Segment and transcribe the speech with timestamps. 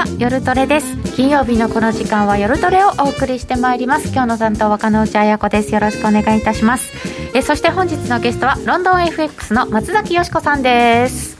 [0.00, 6.90] は夜トレです金曜日のこの時間は夜トレをお送りしてまいります今日の担当は加納内彩子ですよろしくお願いいたします
[7.34, 11.38] えそして本日のゲストはロンドン FX の松崎よしこさんです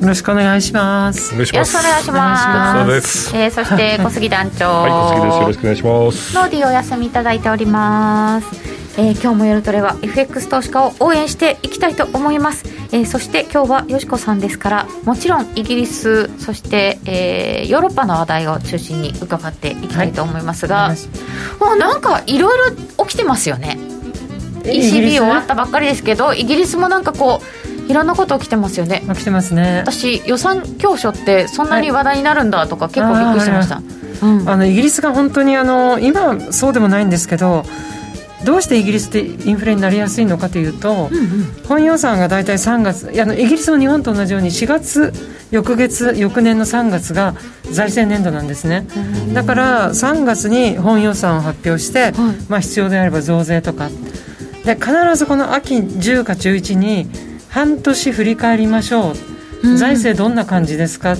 [0.00, 1.34] よろしくお願いします。
[1.34, 3.36] よろしくお願いします。
[3.36, 4.64] えー、そして小杉団長。
[4.64, 5.40] はい、小杉です。
[5.40, 6.34] よろしくお願いします。
[6.34, 8.79] ノーディお休みいただいております。
[9.00, 12.66] えー、今日も夜トレは FX 投資家を応援していきたいと思います。
[12.92, 20.96] えー、そして今日はよしこさんですからもちろんイギリスそして、えー、ヨーロッパの話題を中心に伺っていきたいと思いますが、はい、
[21.64, 23.78] もうなんかいろいろ起きてますよね。
[24.64, 27.40] ECB 終わったばっかりですけどイギリスもなんかこ
[27.88, 29.02] ういろんなこと起きてますよね。
[29.08, 29.82] 起きてますね。
[29.86, 33.80] 私予算教書ってそんなに話題になるんだとか、結構びっくりしました、
[34.20, 37.64] うん、あのイギリスが本当にあの今そうでもないんですけど
[38.44, 45.12] どうしてイギリスってインフレになりやすいのかというと、うんうん、本予算が大体3月あのイギリスも日本と同じように4月
[45.50, 47.34] 翌月翌年の3月が
[47.70, 48.86] 財政年度なんですね。
[49.34, 52.12] だから3月に本予算を発表して、はい、
[52.48, 53.90] まあ、必要であれば増税とか。
[54.64, 57.08] で必ずこの秋10か11に
[57.48, 59.14] 半年振り返りましょ
[59.62, 61.16] う、うん、財政どんな感じですか。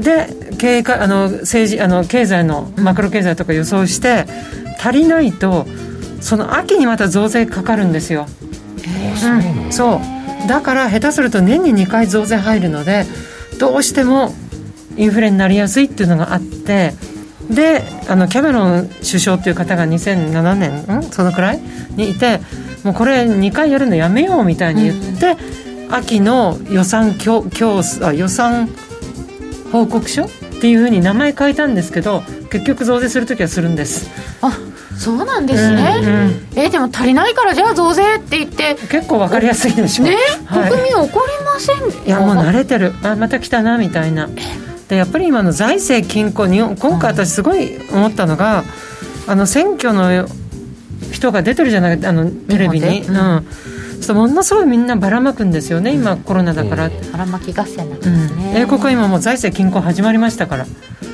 [0.00, 4.26] で経営かあの政治あの経済のマクロ経済とか予想して
[4.78, 5.66] 足りないと
[6.20, 8.26] その秋にまた増税かかるんですよ、
[9.64, 10.00] うん、そ
[10.44, 10.48] う。
[10.48, 13.04] だから下手すると年に2回増税入るので
[13.58, 14.34] どうしても
[14.96, 16.94] インフレになりやすいっていうのがあって
[17.50, 21.02] であのキャメロン首相っていう方が2007年ん？
[21.04, 21.60] そのくらい
[21.96, 22.40] にいて
[22.84, 25.36] もうこれ2回やるのやめようみたいに言って、
[25.86, 28.68] うん、秋の予算教教あ予算
[29.72, 30.28] 報告書っ
[30.60, 34.08] ていうふうに名前変えたんですけど結局増税する時はするんです。
[34.40, 34.56] あ
[34.98, 38.74] そうなんですね、うんうん、えでも足りないからじゃあ増税って言って。
[38.90, 40.04] 結構わかりやすいでしょ。
[40.04, 41.10] ね、はい、国民怒り
[41.44, 42.06] ません？
[42.06, 42.92] いやもう慣れてる。
[43.04, 44.28] あまた来たなみたいな。
[44.88, 48.64] でやっぱり今の財政均衡日本今回私すごい思ったのが、
[49.26, 50.26] あの選挙の
[51.12, 53.46] 人が出てるじゃないあのテレビに、うん、
[54.00, 60.64] そうものすごいみんなばらまくんですよね今コロナだから、ばらまき合戦なんですね、英国は今もう財政均衡始まりましたから。
[60.64, 61.07] うん、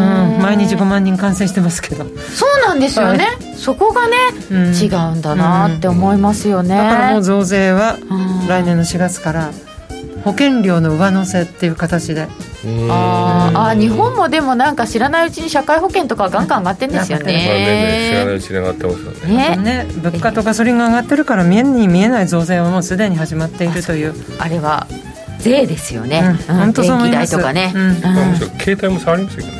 [0.00, 2.04] 毎日5万人感染してますけど。
[2.04, 4.16] そうなんですよね、はい、そこがね、
[4.50, 7.96] うん、違うんだなって思いますよね、だからもう増税は
[8.48, 9.50] 来年の4月から
[10.24, 12.28] 保険料の上乗せっていう形で。
[12.90, 18.10] ああ日本もでもなんか知らないうちに社会保険とかガンガン上がってんですよね。
[18.10, 19.56] 知らないうちに上がってますよね。
[19.56, 19.86] ね。
[20.02, 24.14] 物価とガソリンが上がってるから見えに見えない増税はもうすでに始まっているという。
[24.40, 24.88] あれは
[25.38, 27.36] 税ですよね、うん、本当そう思います。
[27.36, 27.94] 電気代とかね、うん、
[28.58, 29.52] 携帯も触りますよね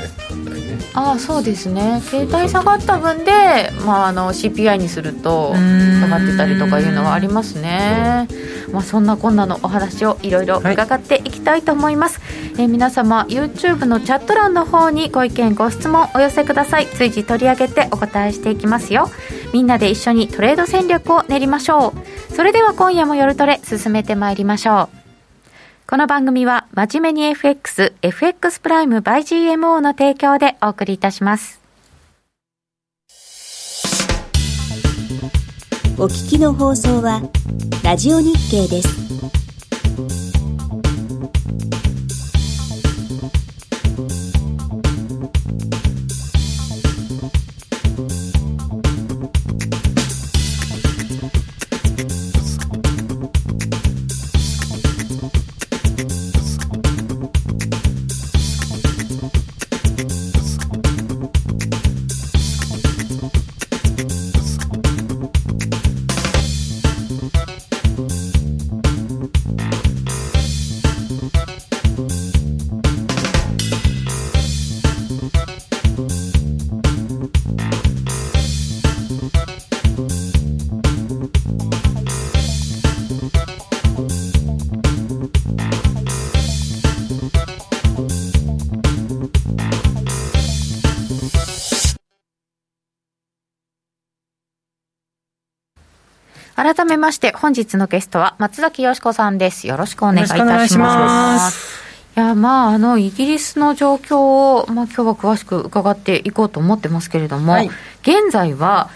[0.97, 2.01] ああそうですね。
[2.01, 8.27] 携帯下がった分で、まあ、あの CPI にすると下がってたりとかいうのはありますね、
[8.73, 12.19] まあ、そんなこんなのお話をいろいろ伺っていきたいと思います、
[12.57, 16.87] はい、え皆様 YouTube のチャット欄の方にご意見ご質問お寄せください。
[16.87, 19.11] 随時取り上げてお答えしていきますよ。
[19.53, 22.35] みんなで一緒にトレード戦略を練りましょう。
[22.35, 25.06] それでは今夜も夜トレ進めてまいりましょう
[25.89, 31.61] この番組は真面目に FX、FX プライム by GMO の提供でお送りいたします。
[35.97, 37.23] お聞きの放送は
[37.85, 39.46] ラジオ日経です。
[96.75, 99.69] 改めまして本日のゲストは松崎よしこさんです。
[99.69, 101.81] よろしくお願いいたします。
[102.17, 107.71] いやまあ、あのイギリスの状況を、まあ、今日は詳しく伺っていこうと思ってますけれども、はい、
[108.03, 108.91] 現在は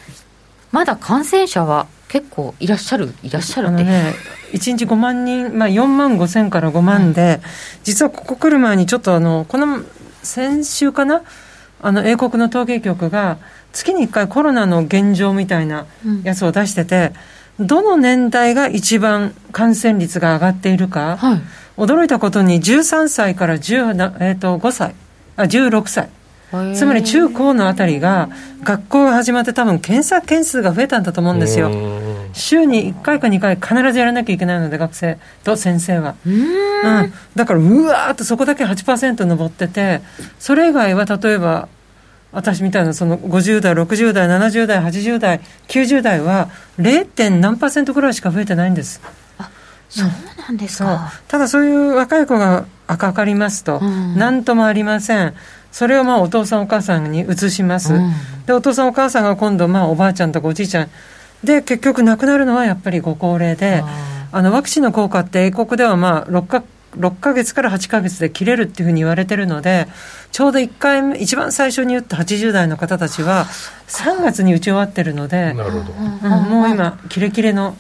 [0.73, 3.85] まだ感染者は結構いらっしゃる、いらっしゃるって。
[3.85, 4.15] ね、
[4.53, 7.41] 1日5万人、まあ、4万5千から5万で、はい、
[7.85, 9.85] 実はここ来る前にちょっとあの、この
[10.25, 11.23] 先週かな、
[11.83, 13.39] あの英国の統計局が、
[13.73, 15.87] 月に1回コロナの現状みたいな
[16.25, 21.43] やつを出してて、うんどの年代が一番感染率が上がっているか、はい、
[21.77, 24.95] 驚いたことに13歳から10、えー、と5歳
[25.37, 26.11] あ16歳。
[26.75, 28.29] つまり中高のあたりが
[28.65, 31.71] 学校が始まって多分検査件数が増えたんだと思うんですよ。
[32.33, 36.17] 週に1回か2回必ずやらなきゃいけないので学生と先生は。
[36.27, 40.03] うん、だからうわーっとそこだけ8%上ってて
[40.41, 41.69] それ以外は例えば
[42.33, 46.49] 私みたいなその50代60代70代80代90代は
[46.79, 47.41] 0.
[47.41, 49.01] 何パーセントぐらいしか増えてないんです。
[49.39, 49.51] あ
[49.89, 55.35] そうなんですか、ただそういう若い子がかかりますと、何ともありません。
[55.73, 58.13] それをまあお父さんお母さんに移します、うん、
[58.45, 60.91] でお父さんお母さんが今度まあおばあちゃんとかおじいちゃん。
[61.45, 63.83] で結局亡くなるのはやっぱりご高齢で
[64.33, 66.63] あのワクチンの効果って英国ではまあ6か
[66.99, 69.87] 6ヶ月から8ヶ月で切れるっていうふうに言われてるので
[70.33, 73.47] ちょうど1回目一番最初に打った80代の方たちは
[73.89, 77.77] 3月に打ち終わってるのでなるほど、うん、もう今キレキレの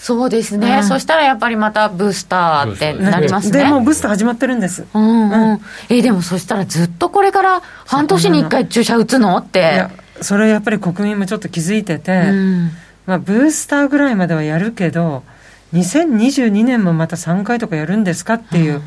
[0.00, 3.64] そうですね、うん、そしたらやっぱりまたブースターってなりますね。
[3.64, 4.86] でもブースター始まってるんです。
[4.94, 5.52] うんうん。
[5.52, 5.60] うん、
[5.90, 9.36] えでもそしたらずっとこれから半年に1回注射打つの？
[9.36, 9.58] って。
[9.58, 9.90] いや、
[10.22, 12.70] それやっぱり国民もちょっと気づいてて、うん、
[13.04, 15.22] まあブースターぐらいまではやるけど、
[15.72, 18.76] 2022年もまた3回とかやるんですかっていう。
[18.76, 18.82] うん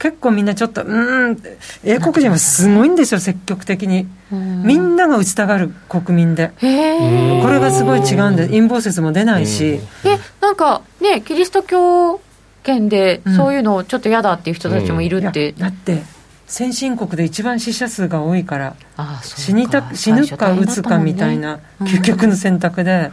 [0.00, 1.38] 結構みんなちょっと、うん、
[1.84, 4.08] 英国人はすごいんですよ、積極的に。
[4.30, 6.52] みんなが打ちたがる国民で。
[6.58, 9.78] これがすごい違うんで、陰謀説も出ないし。
[10.04, 12.18] え、なんかね、キリスト教
[12.62, 15.52] 圏でそういうのちょっと嫌だっていう人たちもいるって。
[15.52, 16.02] だって、
[16.46, 18.76] 先進国で一番死者数が多いから、
[19.22, 23.10] 死にた死ぬか打つかみたいな究極の選択で。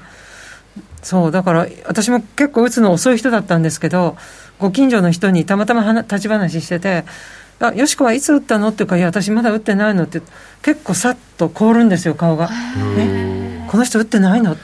[1.04, 4.18] そうだから私も結構打つの遅い人だったんですけど
[4.60, 7.06] ご近所の人にたまたま立ち話してて
[7.60, 10.22] 「あよしこはいつ打ったの?」っていうか「いや私まだ打ってないの」って
[10.62, 12.50] 結構さっと凍るんですよ顔が
[12.98, 14.58] 「えこの人打ってないの?」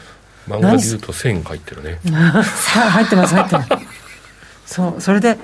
[0.49, 1.99] 漫画で言うと線入ってるね。
[2.11, 3.69] 入ってます入ってます。
[4.65, 5.37] そうそれで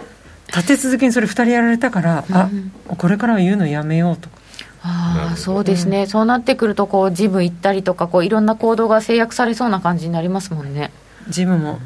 [0.47, 2.49] 立て続けにそれ2人やられたから、うん、あ
[2.97, 4.38] これからは言うのやめようとあ
[4.81, 10.91] あそうですね、うん、そうなってくるとこうジム行ったりとかこういろんな行動が制約されそうな感じになりますもんね。
[11.27, 11.79] ジムも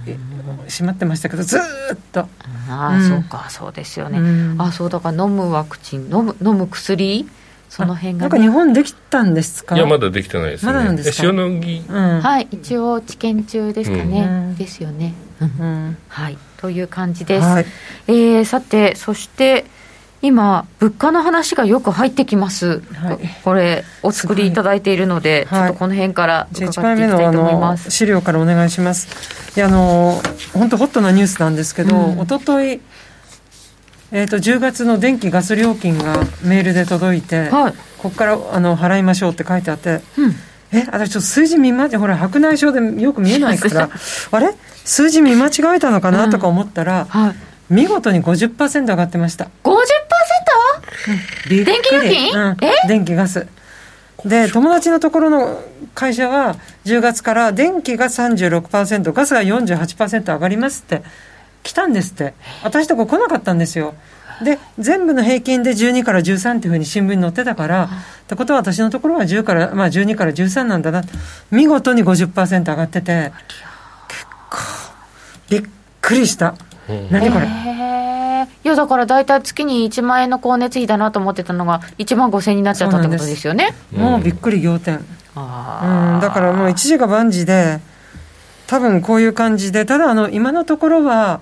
[0.67, 1.61] 閉まってましたけどずっ
[2.11, 2.21] と。
[2.21, 2.27] あ
[2.69, 4.21] あ、うん、そうかそうですよね、う
[4.55, 7.27] ん、あそうだから飲むワクチン飲む飲む薬？
[7.69, 9.75] その辺が、ね、なんか日本できたんですか？
[9.75, 11.27] いやまだできてないです、ね、まだなんですか？
[11.27, 15.15] 塩野義、うん、はい一応治験中ですかね、ですよね、
[16.07, 17.65] はいという感じです、はい、
[18.07, 19.65] えー、さてそして
[20.23, 27.91] 今、物価の話がよく入ってきます、はい、これ、お作りいただいているので、ちょっとこの辺から伺っていきたいと思います。
[27.91, 29.07] 資料からお願いします。
[29.57, 30.21] いやあの
[30.53, 32.81] 本当ホットなニュースなんですけど、うん、一昨日
[34.15, 40.35] えーと、10月の電気・ガス料金がメールで届いて、はい、ここからあの払いましょうって書いてあって、うん、
[40.71, 43.89] え私ちょっと数字見間違えほら白内障でよく見えないから
[44.31, 44.53] あれ？
[44.85, 46.29] 数字見間違えたのかな？
[46.29, 47.35] とか思ったら、うんはい、
[47.69, 49.49] 見事に50%上がってました。
[49.63, 49.73] 50%?
[51.47, 52.57] 電気料金、うん、
[52.87, 53.47] 電気ガス。
[54.25, 55.61] で友達のところの
[55.93, 56.55] 会社は
[56.85, 61.03] 10月から電気が36%ガスが48%上がりますって
[61.63, 62.33] 来たんですって。
[62.63, 63.95] 私とこ来なかったんですよ。
[64.43, 67.87] で全部の平均で12から13っていうふうに新聞に載ってたからっ
[68.27, 71.03] てことは私のところは10から、まあ、12から13なんだな。
[71.51, 73.31] 見事に50%上がってて
[74.07, 74.57] 結構
[75.49, 75.63] びっ
[76.01, 76.55] くりした、
[77.11, 77.47] 何これ？
[78.63, 83.73] いやだから大体月に1万円の光熱費だなと思ってたのが1万5000円になっちゃったってことですよね。
[83.91, 85.03] もうびっくり仰天、うん、
[86.19, 87.79] だからもう一時が万事で
[88.67, 91.41] 多分こういう感じでただあの今のところは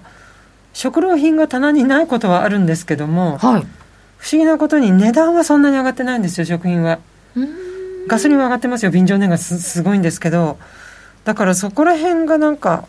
[0.74, 3.66] 食料品が棚にないことはあるんですけども、はい、
[4.18, 7.00] 不思議なことに値段はそんなに上がってないんですよ食品は。
[8.08, 8.92] ガソリンは上がってますよ。
[8.92, 10.58] 便乗値がすごいんですけど
[11.24, 12.86] だからそこら辺がなんか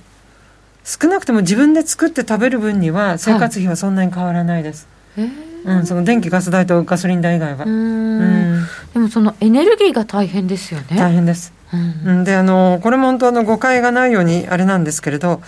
[0.85, 5.31] 少なくとも自分で作って食べる分には生活費はそんなに変わらないです、はい、
[5.65, 7.65] うん、その電気ガス代とガソリン代以外は。
[7.65, 8.67] うん。
[8.93, 10.97] でもそのエネルギーが大変ですよね。
[10.97, 15.41] 大変です、うん、であのこれも本当あの誤解がないようにあれなんですけれど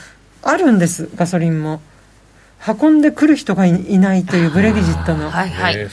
[0.42, 1.80] あるんですガソリンも。
[2.66, 5.86] 運んでくる人がいないというブレギジットの、はいはい、ね、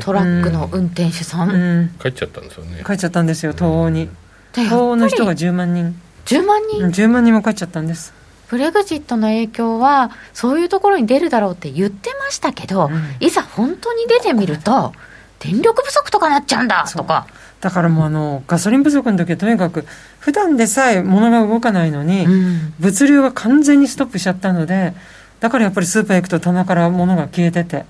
[0.00, 2.84] トラックの運転手さん、うん、帰っちゃったんですよね。
[2.86, 4.08] 帰っちゃったんですよ東欧に。
[4.54, 6.00] 東欧の人が10万人。
[6.26, 8.12] 10万人、10万人も帰っちゃったんです
[8.50, 14.92] ブレグジットの影響はそういうところに出るだろうって言ってましたけど、うん、いざ本当に出てみると
[15.38, 17.28] 電力不足とかなっちゃうんだとか。
[17.60, 19.84] だからもうあのガソリン不足の時はとにかく
[20.18, 24.94] 普段でさえ物が動かないのに、うん、物流が完全にストップしちゃったので
[25.40, 27.84] だからやっぱりスーパー行くと棚から物が消えてて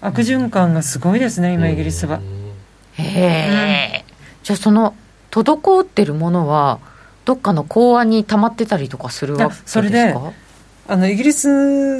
[0.00, 2.20] 悪循環がすごいですね今イギリスは。
[2.94, 4.94] へえ、うん、じゃあその
[5.30, 6.80] 滞ってるものは
[7.24, 9.68] どっかの港湾に溜まってたりとかするわけですか？
[9.68, 10.14] それで
[10.88, 11.48] あのイギリス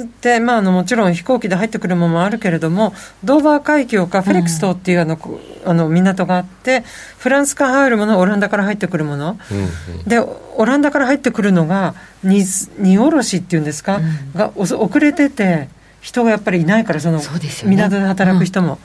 [0.05, 6.83] って、まあ、あのもちろん飛行機で入ってくるものもあるけれども、ドーバー海峡かフェリックス島っていうあの、うん、あの港があって、
[7.17, 9.57] フランスから入るもの、オランダから入ってくるもの、うん
[9.99, 12.43] うん、でオランダから入ってくるのが荷、
[12.77, 15.69] 荷下ろしっていうんですか、うん、が遅れてて、
[16.01, 17.21] 人がやっぱりいないから、その
[17.63, 18.79] 港で働く人も。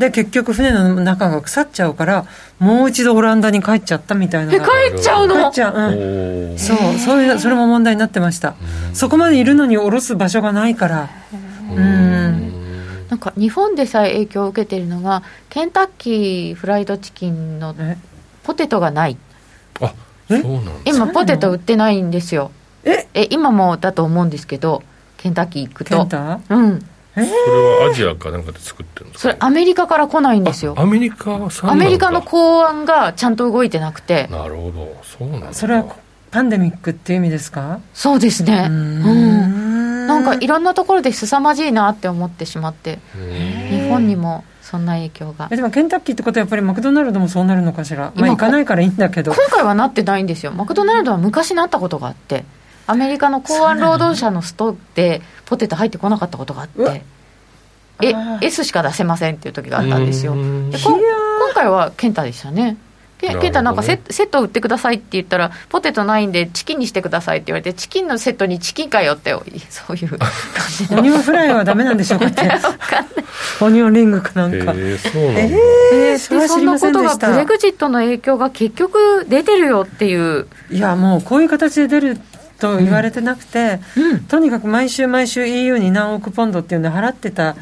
[0.00, 2.26] で結局船の中が腐っちゃうから
[2.58, 4.54] もう一度オランダに帰っちゃったみたいな。
[4.54, 4.64] え帰
[4.96, 5.34] っちゃうの？
[5.36, 8.56] 帰っちゃう、うん、そうそういうそれも問題になってました。
[8.94, 11.10] そこまでいるのに降ろす場所がないから。
[11.70, 13.06] うん。
[13.10, 17.74] なんか日本でさえ影響を受けているのがケンタッキーフライドチキンの
[18.42, 19.18] ポテトがない。
[19.80, 19.94] あ
[20.28, 22.50] そうなん今ポテト売ってないんですよ。
[22.84, 23.06] え？
[23.12, 24.82] え今もだと思うんですけど
[25.18, 26.08] ケンタッキー行くと。
[26.48, 30.74] うんそれはアジアかなんかで作ってるんですか、それアメリカから来ないんですよ。
[30.76, 34.28] アメリカアメリカの公安がちゃんと動いてなくて。
[34.30, 34.96] なるほど。
[35.02, 35.52] そうなんだ。
[35.52, 35.84] それは
[36.30, 37.80] パンデミックっていう意味ですか？
[37.92, 38.68] そうですね。
[38.68, 40.06] うん。
[40.06, 43.00] なんかいろんなところで凄まじいなって思ってしまって。
[43.70, 45.48] 日本にもそんな影響が。
[45.48, 48.12] でもケンタッキーってことはやっぱりマクドナルドもそうなるのかしら？
[48.14, 49.32] まあ行かないからいいんだけど。
[49.32, 50.52] 今回はなってないんですよ。
[50.52, 52.44] マクドナルドは昔なったことがあって
[52.90, 57.02] アメリカの港湾労働者のストでポテト入ってこなかったことがあって
[58.02, 60.34] え S しか出せませんっていう時があったんですよ。
[60.34, 60.98] で今
[61.54, 62.76] 回は健太でしたね。
[63.20, 69.34] ケンタなんかセセット売ってくださいって言ったらポテトないんでチキンにしてくださいって言われてチキンのセットにチキンかよって
[69.68, 70.28] そういう感
[70.88, 72.48] じオニオンフライはダメなんでしょうか って
[73.60, 74.56] オニオンリングかなんか。
[74.56, 75.40] えー、そうなんだ。
[75.92, 80.46] えー、そそんなことがブレグジットの影響が結局出てるよっていう。
[80.70, 82.20] いやもうこういう形で出る
[82.60, 87.56] と言われてなくて、うんうん、とにかく毎週毎週 EU に何億ポンドっていうのを払ってた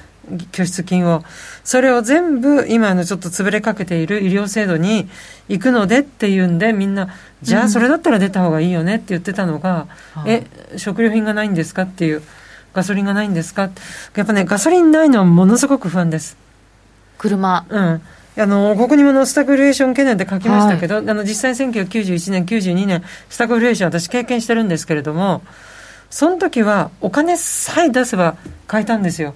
[0.53, 1.25] 拠出金を、
[1.65, 5.09] それを全部今のちょっと潰れかけている医療制度に
[5.49, 9.87] 行くのでっていうんで、みんな、じゃあそれだったら出た方がいいよねって言ってたのが、
[10.25, 12.23] うん、え、食料品がないんですかっていう、
[12.75, 13.71] ガソリンがないんですか
[14.15, 16.37] やっぱね、ガソリンないのはものすごく不安です。
[17.17, 17.65] 車。
[17.69, 18.03] うん。
[18.37, 25.43] あのここにものスタグフレーション懸念って書きましたけど、はい、あの実際1991年、92年、スタグフレーション、私、経験してるんですけれども、
[26.11, 29.35] その時はお金さえ出せば買えたんですよ。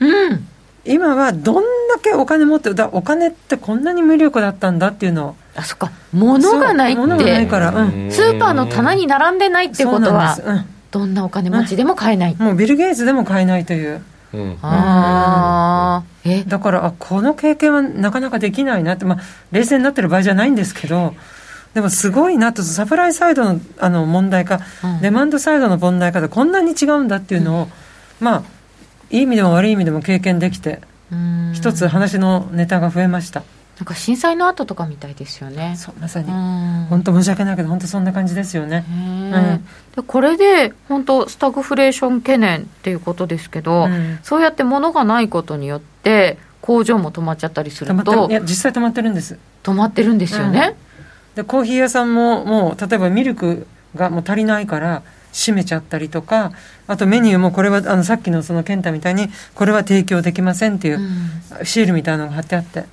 [0.00, 0.46] うん、
[0.84, 5.36] 今はどんだけお金持ってだお金ってこんなに無力だったんだっていうのを。
[5.54, 5.92] あそっか。
[6.12, 7.00] 物がないって。
[7.00, 14.04] 物がないから、うん、スーパーの棚に並んでないってことは、うん、どんなお金持ちでも買えない、もうビル・ゲイツでも買えないという、うん、
[14.62, 19.20] あえだからあこの経験はなかなかできないなって、まあ、
[19.52, 21.14] 冷静になってる場合じゃないんですけど
[21.74, 22.62] でもすごいなと。
[22.62, 24.60] サプライサイドのあの問題か、
[25.02, 27.68] デマンドサイドの問題かでこんなに違うんだっていうのを、
[28.20, 28.42] まあ
[29.10, 30.80] いい意味でも悪い意味でも経験できて
[31.52, 33.42] 一つ話のネタが増えました
[33.78, 35.74] なんか震災の後とかみたいですよね。
[35.76, 36.30] そうまさに。
[36.88, 39.66] 本当申し訳ないけど本当そんな感じですよね、うん、
[39.96, 49.38] でこれで本当スタグフレーション懸念っていうことですけど、うん、そうやって物がないことによって工場も止まっちゃったりするといや実際止まってるんです。
[49.62, 50.76] 止まってるんですよね、
[51.30, 53.66] うん、でコーヒー屋さんももう例えばミルク
[53.96, 55.02] がもう足りないから
[55.32, 56.52] 閉めちゃったりとか
[56.86, 61.00] あとメニューもこれはあのさっきのその健太みたいにこれは提供できませんっていう
[61.64, 62.84] シールみたいなのが貼ってあって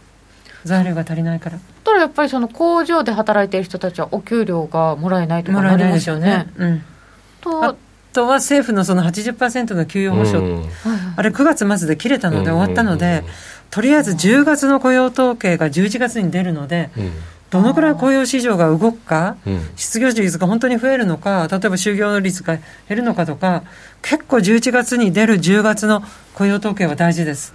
[0.65, 1.59] 材料が足りないから。
[1.83, 6.47] ただやっぱりその工場で働いてる人たちはお給料がもらえないとかなりますよね。
[6.57, 6.83] うん、
[7.41, 7.75] とあ
[8.13, 10.69] とは政府のその80%の給与保障、うん、
[11.15, 13.23] あれ9月末で切れたので終わったので、
[13.69, 17.11] とりあえず10月の雇用統計が11月に出るので、うん。
[17.51, 23.63] どのくらい雇用市場が動くか、うん、失業率が本当に増えるのか、例えば就業率が減るのかとか、
[24.01, 26.01] 結構11月に出る10月の
[26.33, 27.53] 雇用統計は大事です。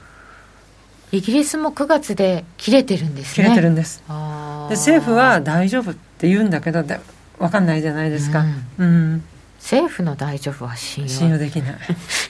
[1.12, 3.44] イギリスも9月で切れてるんですね。
[3.44, 4.02] 切れてるんです。
[4.08, 8.44] で政府は大丈夫って言うんだけど、分かんないじゃないですか。
[8.78, 9.24] うん、うん。
[9.58, 11.10] 政府の大丈夫は信用。
[11.10, 11.76] 信用できない。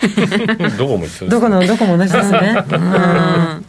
[0.79, 2.23] どこも一緒です、ね、どこのどこも同じで。
[2.23, 3.65] す ね、うん。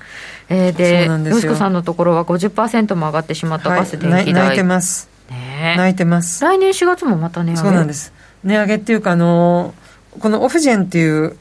[0.49, 1.39] えー、でよ。
[1.39, 4.33] しこさんのところは50%も上がってしまったガス、電気代。
[4.33, 6.43] 泣いてます、ね、泣いてます。
[6.43, 7.61] 来年4月もまた値上げ。
[7.61, 8.13] そうなんです。
[8.43, 9.73] 値上げっていうかあの
[10.19, 11.35] このオフジェンっていう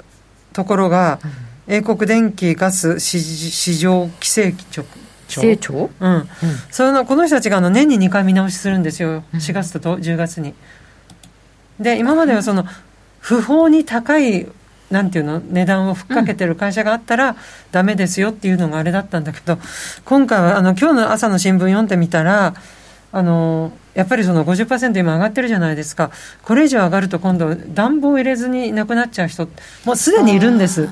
[0.52, 1.30] ところが、うん、
[1.68, 4.86] 英国電気ガス市場規制局
[5.28, 6.26] 規制庁うん、うん、
[6.70, 10.54] そのこの人たちがあの年に2回見直しするんですよ、4月と10月に。
[11.80, 12.64] で今まではその
[13.20, 14.46] 不法に高い
[14.90, 17.36] なんていうの値段をふっかけてる会社があったら
[17.72, 19.58] ダメですよっていうのがあれだったんだけど
[20.04, 22.54] 今回はあの今日の朝の新聞読んでみたら
[23.12, 26.10] あのやっぱりその50%今上がってるじゃないですか。
[26.42, 29.48] これ以上上がると今度暖房入れずに亡くなっちゃう人
[29.84, 30.88] もうすでにいるんです。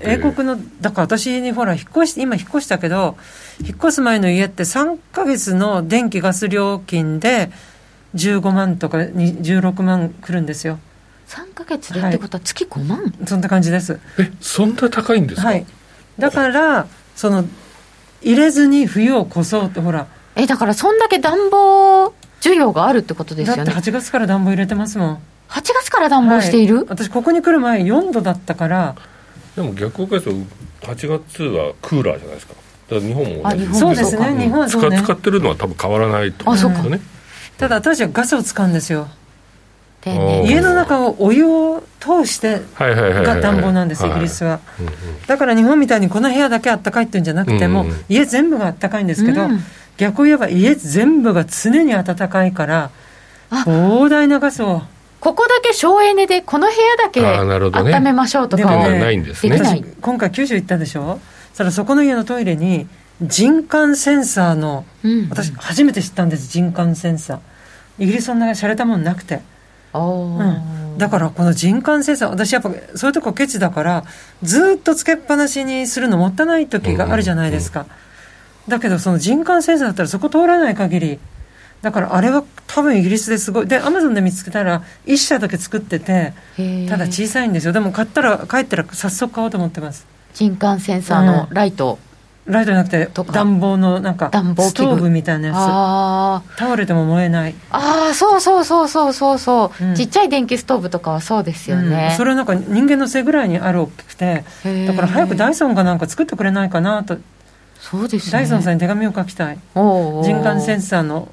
[0.00, 3.16] 英国のだから私にほら引っ越し今引っ越したけど
[3.60, 7.50] 引っ越す前の家って3か月の電気ガス料金で
[8.14, 10.78] 15万とか16万くるんですよ。
[11.28, 14.00] 3か月でってことは月5万、そんな感じです。
[14.18, 15.66] えそんな高いんですか、はい。
[16.18, 17.44] だからその
[18.22, 20.06] 入れずに冬を越そうってほら。
[20.36, 25.20] えだからそんだけ暖房需要があるってことですだってよね8月から暖房入れてますもん。
[25.50, 26.86] 8月から暖房している、はい。
[26.88, 28.96] 私ここに来る前4度だったから
[29.58, 30.30] でも逆を返すと
[30.86, 32.54] 8月はクーラーじゃないですか。
[32.88, 33.74] だから日本も同じ。
[33.74, 34.30] そうですね。
[34.30, 34.98] ん日本はそうね。
[34.98, 37.00] 使使ってるのは多分変わらないと思うんですよね。
[37.58, 39.08] ただ私はガスを使うんですよ。
[40.06, 44.60] 家の中をお湯を通してが暖房なんですイギリスは。
[44.78, 44.92] うんうん。
[45.26, 48.04] だから日本みたいにこの部屋だけあったかいっていうんじゃなくても、うんうん。
[48.08, 49.60] 家全部があったかいんですけど、うん。
[49.96, 52.90] 逆を言えば家全部が常に暖かいから
[53.50, 53.64] あ。
[53.66, 54.82] 膨大なガスを
[55.20, 57.92] ここだけ省エネでこの部屋だけあーなるほどね。
[57.94, 59.52] 温めましょうとかでもねはないんですね。
[59.52, 59.78] できない。
[59.80, 61.20] 私今回九州行ったでしょ？
[61.50, 62.86] そしたらそこの家のトイレに
[63.20, 65.28] 人感センサーのうん。
[65.28, 67.38] 私初めて知ったんです人感センサー。
[67.98, 69.40] イギリスそんな洒落たもんなくて、
[69.92, 74.04] だからこの人感センサー私やっぱそういうとこケチだから
[74.42, 77.86] ずっとつけっぱなしにするのもったいない時があるじゃないですか、
[78.68, 81.18] だけどその人感センサーだったらそこ通らない限り
[81.82, 83.66] だからあれは多分イギリスですごい。
[83.66, 86.34] でアマゾンで見つけたら1社だけ作ってて
[86.88, 87.72] ただ小さいんですよ。
[87.72, 90.06] でも買ったら帰ったら早速買おうと思ってます。
[90.34, 91.98] 人感センサーのライト、
[92.46, 96.58] ライトじゃなくて暖房のなんか暖房ストーブみたいなやつ。
[96.58, 97.54] 倒れても燃えない。
[97.70, 99.94] あーそうそうそうそうそうそう、うん。
[99.94, 102.16] ちっちゃい電気ストーブとかはそうですよね、うん。
[102.16, 104.44] それはなんか人間の背ぐらいにある大きくて
[104.86, 107.18] だから早くダイソンがなんか作ってくれないかなと。
[107.80, 108.32] そうですね。
[108.32, 109.58] ダイソンさんに手紙を書きたい。
[109.74, 111.28] 人感センサーの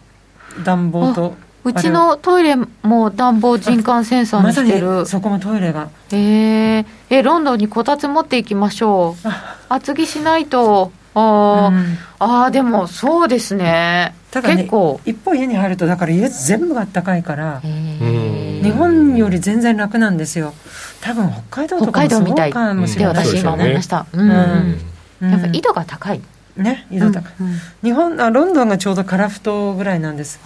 [0.63, 5.89] 暖房とうちのトイレも暖房人感センサーににしてる、そこもトイレが。
[6.11, 9.27] えー、えロンドンにこたつ持っていきましょう。
[9.67, 10.91] 厚着しないと。
[11.15, 11.97] あー、うん。
[12.19, 14.13] あーでもそうですね。
[14.29, 14.99] ただね結構。
[15.05, 20.53] 一方家に入るとだから家全部があったかいから日本より全然楽なんですよ。
[21.01, 22.53] 多分北海道と北かもそう海道みたい。
[22.53, 24.21] かもしでれない私今思いました、うん。
[24.21, 24.79] うん。
[25.21, 25.31] うん。
[25.31, 26.21] やっぱ緯度が高い、
[26.57, 27.59] ね緯度高い、うんうん。
[27.83, 30.39] 日本あロンドンがちょうどカラフトぐらいなんです。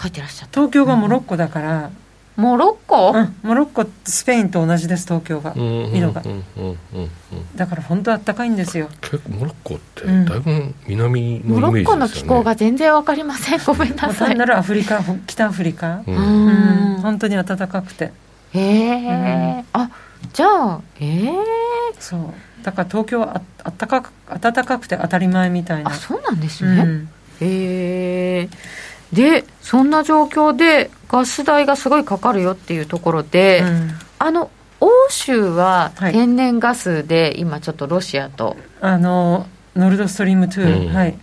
[0.00, 0.60] 書いてらっしゃった。
[0.60, 1.90] 東京がモロッコだから、
[2.36, 5.52] モロッコ、うんモロッコスペインと同じです東京が。
[5.54, 6.30] うんうん緯度がうん。
[6.30, 7.08] うんうんうん。
[7.56, 8.88] だから本当あったかいんですよ。
[9.00, 10.24] 結構モロッコってうん。
[10.24, 11.84] だいぶ南のモロイメージですよね。
[11.84, 13.60] ッコの気候が全然わかりません。
[13.64, 14.28] ごめんなさい。
[14.28, 16.02] 単なるアフリカほ北アフリカ。
[16.06, 16.16] ううん。
[16.16, 18.12] うんん本当に暖かくて。
[18.52, 19.90] へえ、あ
[20.32, 21.32] じゃあええ
[22.00, 22.20] そう
[22.62, 25.90] だから東京はああったかく暖かくて当たり前みたいな。
[25.90, 27.08] あそうなんですね、うん。
[27.40, 28.48] へえ
[29.12, 33.90] でそんな状況でガス代がすごいかかるよっていうところで、うん。
[34.18, 36.12] あの欧州ははい。
[36.12, 38.56] 天然ガスで今ちょっとロシアと。
[38.80, 39.46] あの
[39.76, 40.94] ノルドストリーム2、うん。
[40.94, 41.18] はい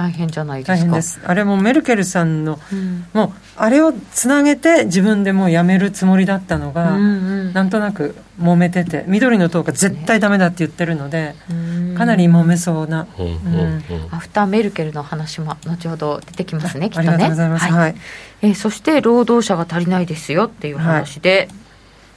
[0.00, 0.72] 大変じゃないですか。
[0.72, 1.20] 大変です。
[1.26, 3.04] あれもメルケルさんのうん。
[3.12, 7.06] もうあれをつなげて自分でもうやめるつもりだったのが、うんう
[7.50, 7.52] ん。
[7.52, 11.94] なんとなく揉めてて緑の党が絶対ダメだって言ってるので、うん。
[11.98, 13.84] かなり揉めそうな、うん。
[14.10, 17.72] アフターメルケルの話も後ほど出てきますねきっとあねりがとうございます、はい。
[17.72, 17.94] はい。
[18.40, 21.50] えーそして労働者が足りないですよっていう話で、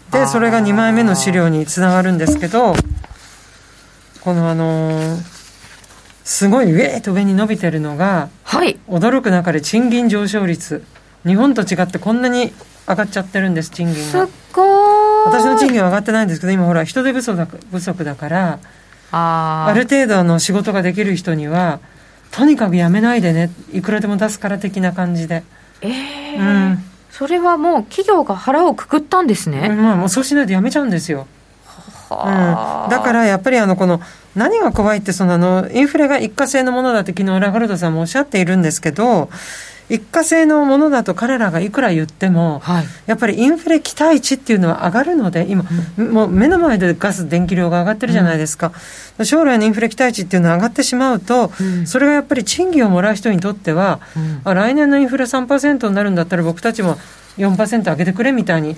[0.10, 2.76] でそれが2枚目の資料につながるんですけど
[4.22, 5.43] このあのー
[6.24, 8.80] すごいウェーと上に伸びてるのがはい。
[8.88, 10.84] 驚く中で賃金上昇率。
[11.26, 12.54] 日本と違ってこんなに
[12.88, 15.34] 上がっちゃってるんです賃金すっがごーい。
[15.34, 18.60] 私の賃金は上がってないんですけど今ほら人手不足だ不足だから
[19.12, 19.72] あー。
[19.72, 21.80] ある程度の仕事ができる人には
[22.32, 25.44] とにかく辞めないでねいくらでも出すから的な感じで、
[25.82, 26.84] えうーん。
[27.12, 31.28] それはもう企業が腹をくくったんですね、まあもうそうしないと辞めちゃうんですよ。
[32.10, 34.02] うん、はあだからやっぱりあのこの
[34.36, 39.30] 何が怖いってそのあのインフレが一過性のものだって昨日ラガルドさんもおっしゃっているんですけど
[39.90, 42.86] 一過性のものだと彼らがいくら言ってもはい。
[43.06, 45.66] やっぱりインフレ期待値っていうのは上がるので今、
[45.98, 48.72] もう目の前でガス電気量が上がってるじゃないですか、
[49.24, 51.86] 将来のインフレ期待値っていうのは上がってしまうと、うん。
[51.86, 54.42] それがやっぱり賃金をもらう人にとっては、うん。
[54.46, 56.98] あ来年のインフレ3%になるんだったら僕たちも
[57.38, 58.78] 4%上げてくれみたいに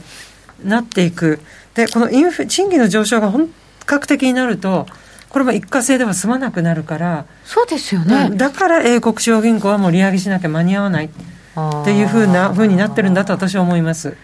[0.63, 1.39] なっていく。
[1.75, 3.49] でこのインフレ賃金の上昇が本
[3.85, 4.87] 格的になると
[5.35, 11.07] これも一過性では済まなくなるから、そうですよね、だから英国中央銀行はもう利上げしなきゃ間に合わない。
[11.07, 14.15] っていうふうなふうになってるんだと私は思います。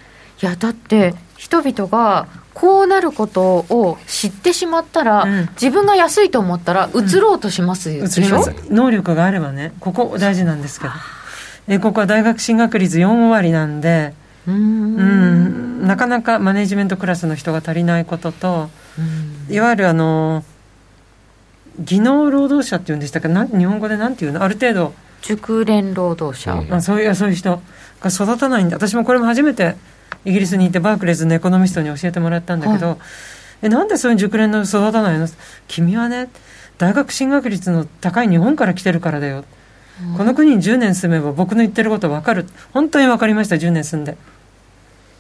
[0.42, 5.50] いやだって人々がこうなることを知ってしまったら、うん。
[5.62, 8.54] 自分が安いと思ったら移ろうとしますでしょ、移ります。
[8.70, 10.94] 能力があればねここ大事なんですけど。
[11.68, 14.14] 英国は大学進学率4割なんで
[14.48, 14.58] うーん。
[14.58, 14.60] う
[15.84, 15.88] ん。
[15.88, 19.02] なかなかマネジメントクラスの人が足りないこととう
[19.52, 19.54] ん。
[19.54, 20.46] いわゆるあの
[21.84, 26.70] 技能労働者っていうんでしたっけなん日本語でなんていうのある程度、熟練労働者、うん。
[26.70, 27.62] まあ、そういうそういう人
[28.00, 29.76] が育たないんで私もこれも初めて
[30.26, 32.98] イギリスに行ってバークレーズのエコノミストに教えてもらったんだけど、はい、
[33.64, 35.28] えなんでそういう熟練の育たないの？
[35.68, 36.30] 君はね
[36.78, 39.46] 大学進学率の高い日本から来てるからだよ、
[40.12, 42.46] うん、この国に10年住めば僕の言ってること分かる。
[42.74, 44.18] 本当に分かりました10年住んで。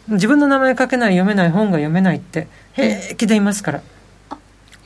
[0.08, 2.48] 自分の名前書けない読めない本が読めないって。
[2.74, 3.82] 平気でいますから、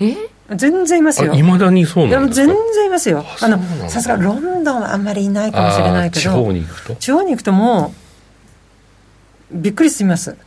[0.02, 0.14] え？
[0.54, 1.34] 全然いますよ。
[1.34, 2.48] いまだにそうなんですか？
[2.48, 3.26] 全然いますよ。
[3.42, 6.22] あのさすがロンドンはあんまりいないかもしれないけど。
[6.22, 6.96] 地方に行くと？
[6.96, 7.94] 地方に行くとも
[9.52, 10.38] うびっくりします。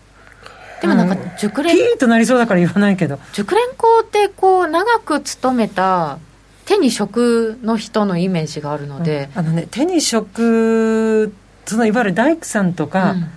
[0.80, 3.18] でもなんか熟練ピーとなりそうだから言わないけど。
[3.32, 6.18] 熟練校ってこう長く勤めた
[6.64, 11.34] 手に職の人のイメージがあるので、うん、あのね手に職
[11.66, 13.30] そのいわゆる大工さんとか、うん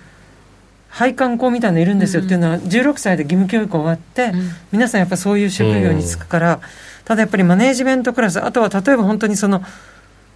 [0.92, 6.60] 配管工みたいなのいるんですよ、っていうのは16歳で義務教育終わって、うん、皆さんやっぱそういう職業に就くから、
[7.06, 9.62] ただやっぱりマネージメントクラスあとは例えば本当にその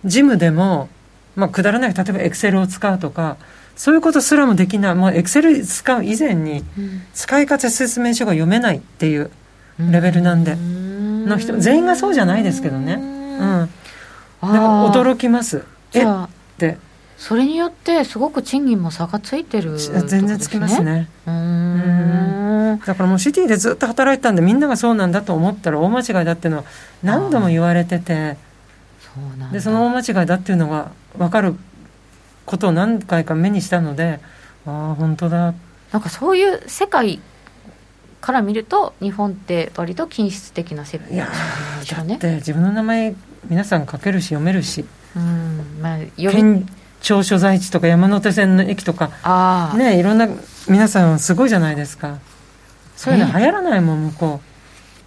[0.05, 0.89] 事務でも、
[1.35, 3.37] まあ、くだらない例えばエクセルを使うとか
[3.77, 6.65] そういうことすらもできないもうエクセル使う以前に
[7.13, 9.31] 使い方説明書が読めないっていう
[9.79, 12.95] レベルなんで、の人全員がそうじゃないですけどね。
[12.95, 13.69] うん。
[14.41, 15.65] 驚きます。
[15.93, 16.07] えっ
[16.57, 16.79] て
[17.17, 21.09] それによってすごく賃金も差がついてる、ね、全然つきますね。
[21.27, 22.81] うん。
[22.85, 26.65] だからもうシティでずっと働いてたんでみんながそうなんだと思ったら大間違いだっていうのは
[27.03, 28.37] 何度も言われてて。
[29.01, 31.55] そでその大間違いだっていうのが分かる
[32.45, 34.21] ことを何回か目にしたので
[34.67, 35.55] ああ本当だ。
[35.93, 37.21] なんかそういう世界
[38.21, 41.29] から見ると日本って割と均質的な世界いや
[41.89, 43.15] だって自分の名前
[43.49, 44.85] 皆さん書けるし読めるし。
[45.17, 45.79] うん。
[45.81, 46.67] まあより
[47.07, 50.29] 町所在地とか山手線の駅とかねいろんな
[50.69, 52.19] 皆さんすごいじゃないですか。
[52.97, 54.41] そういうの流行らないもん向こ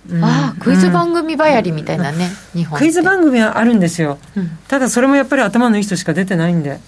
[0.09, 6.79] う、うん、ああクイズ番組ばやりみたいなね、うん、日本クイズ番組はあるんですよ、うん、ただそれもやっぱり頭のいい人しか出てないんで。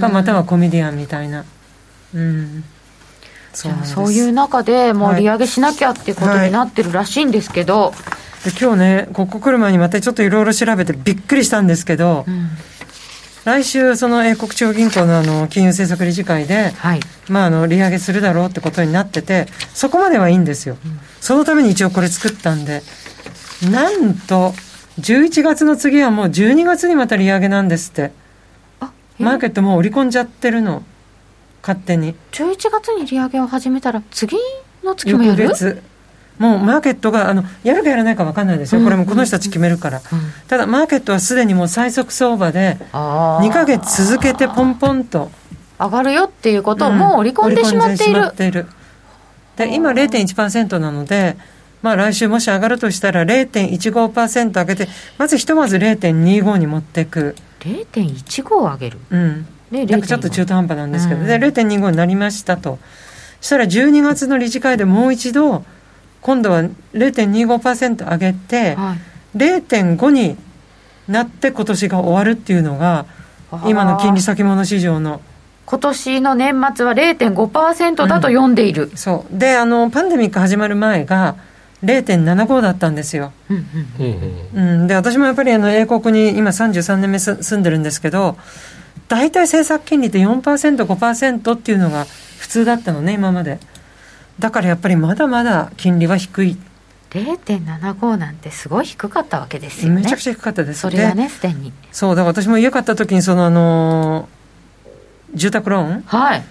[0.00, 1.44] かまたはコメディアンみたいな。
[2.14, 2.64] うん。
[3.52, 7.92] じゃあそういう中でもう利上げしなきゃっていうことになってるらしいんですけど、は
[8.46, 8.50] い。
[8.50, 12.48] で今日ねここ来る前にまたちょっといろいろ調べてびっくりしたんですけど、うん、
[13.48, 22.82] 来週、その英国中央銀行のあの金融政策理事会で、はい、まあ、あの利上げするだろうってことになってて、そこまではいいんですよ、うん、そのために一応これ作ったんで、
[23.72, 24.52] なんと、
[25.00, 28.10] 11月の次はもう12月にまた利上げなんですって、
[29.18, 30.82] マーケットもう織り込んじゃってるの、
[31.62, 32.14] 勝手に。
[32.32, 34.36] 11月に利上げを始めたら、次
[34.84, 35.44] の月もやる？
[35.44, 35.82] 翌月
[36.38, 40.00] もうマーケットがあのやるかやらないか分かんないですよ、これもこの人たち決めるから、
[40.48, 45.30] ただ、マーケットはすでにもう最速相場で、2か月続けてポンポンと。
[45.80, 48.32] 上がるよっていうことをもう織り込んでしまっている。
[48.32, 48.66] ている。
[49.56, 51.36] で今、0.1%なので、
[51.82, 57.36] まあ、来週もし上がるとしたら0.15%上げて、まずひとまず0.25に持っていく。
[57.60, 59.46] 0.15上げる、うん。
[59.70, 62.78] でなんかちょっと中途半端なんですけど、うん、で0.25になりましたと、
[63.40, 65.64] そしたら12月の理事会でもう一度、
[66.22, 68.96] 今度は0.25%上げて、は
[69.34, 70.36] い、0.5に
[71.08, 73.06] なって今年が終わるっていうのが
[73.66, 75.20] 今の金利先物市場の。
[75.66, 79.38] 今年の年末は0.5%だと読んでいる、うん、そう。
[79.38, 81.36] であのパンデミック始まる前が
[81.84, 83.66] 0.75だったんですよ、うん
[84.54, 88.36] うん、で私もやっぱりあの英国に今33年目住んでるんですけど
[89.06, 92.06] 大体政策金利って 4%5% っていうのが
[92.38, 93.58] 普通だったのね今まで
[94.38, 96.56] だからやっぱりまだまだ金利は低い。
[97.10, 100.02] 0.75なんてすごい低かったわけですよね。
[100.02, 100.80] めちゃくちゃ低かったです。
[100.80, 101.72] それはねすでに。
[101.90, 104.28] そうだから私も家買った時にそのあの
[105.34, 106.02] 住宅ローン？
[106.02, 106.44] はい。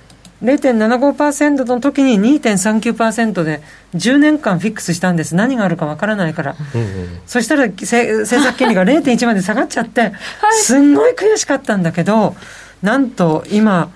[0.44, 3.62] 0.75%の時に2.39%で
[3.96, 5.36] 10年間フィックスしたんです。
[5.36, 10.14] 何があるかわからないから、うんうん、そしたら政策金利が0.1まで下がっちゃって、 はい、
[10.62, 12.36] すんごい悔しかったんだけど
[12.84, 13.90] なんと今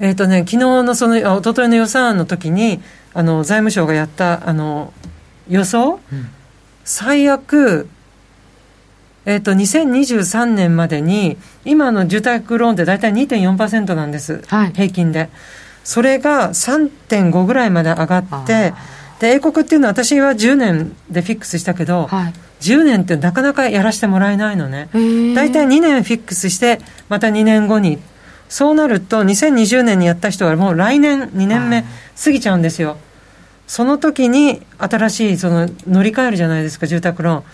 [0.00, 2.80] えっ、ー、とね昨日のそのあ一昨日の予算案の時に
[3.12, 4.92] あの財務省がやったあの
[5.48, 6.28] 予想、うん、
[6.84, 7.88] 最悪、
[9.26, 15.28] えーと、2023年までに今の住宅ローンって大体2.4%なんです、はい、平均で。
[15.82, 18.74] それが3.5ぐらいまで上がって
[19.18, 24.88] で英国っていうのは私は10年でフィックスしたけど、はい、10年ってなかなかやらせてもらえないのね。
[25.34, 27.98] 大体2年フィックスしてまた2年後に
[28.50, 31.84] そうなると2020年にやった人はもう来年2年目
[32.22, 32.96] 過ぎちゃうんですよ。
[33.68, 37.44] その時に新しいその乗り換えるじゃないですか住宅ロ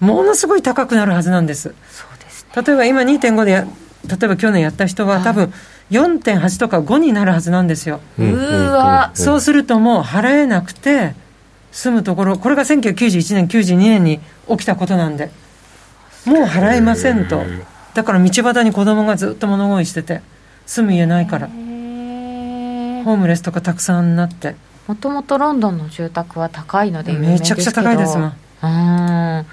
[0.00, 0.06] ーン。
[0.06, 1.74] ものすごい高くなるはずなんです。
[1.90, 3.66] そうです、ね、例えば今2.5でや
[4.06, 5.54] 例えば去年やった人は多分
[5.90, 8.00] 4.8とか5になるはずなんですよ。
[8.18, 9.10] うわ。
[9.14, 11.14] そうするともう払えなくて
[11.70, 15.30] 住むところこれが1991年92年に起きたことなんで。
[16.26, 17.42] もう払えませんと。
[17.94, 20.20] だから道端に子供がずっと物乞いしてて
[20.72, 21.48] 住む家ないから。
[21.48, 24.56] ホームレスとかたくさんなって。
[24.88, 28.32] もともとロンドンの住宅は高いのでめちゃくちゃ高いですもん。
[28.62, 29.46] うん。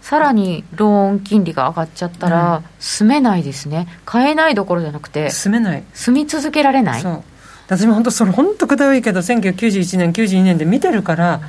[0.00, 3.86] さらにローン金利が上がっちゃったら、うん、住めないですね。
[4.06, 5.84] 買えないどころじゃなくて住めない。
[5.92, 7.02] 住み続けられない。
[7.02, 7.22] そう。
[7.66, 11.42] 私も本当それ本当くだらいいけど1991年92年で見てるから、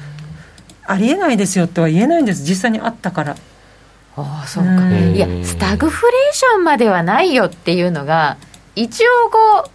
[0.85, 2.43] ありえないですよとは言えないんです。
[2.43, 3.37] 実際にあったから。
[4.17, 8.37] ああそうか、いやスタグフレーションまではないよっていうのが
[8.75, 9.69] 一応こう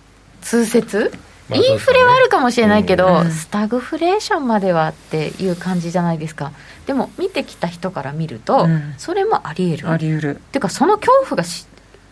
[0.44, 1.12] 通説？
[1.50, 6.52] インフレはあるかもしれないけど、うん、スタグフレーションまではっていう感じじゃないですか。
[6.86, 9.88] でも見てきた人から見ると、うん、それもありえる。
[9.88, 10.36] あり得る。
[10.36, 11.66] っていうかその恐怖がし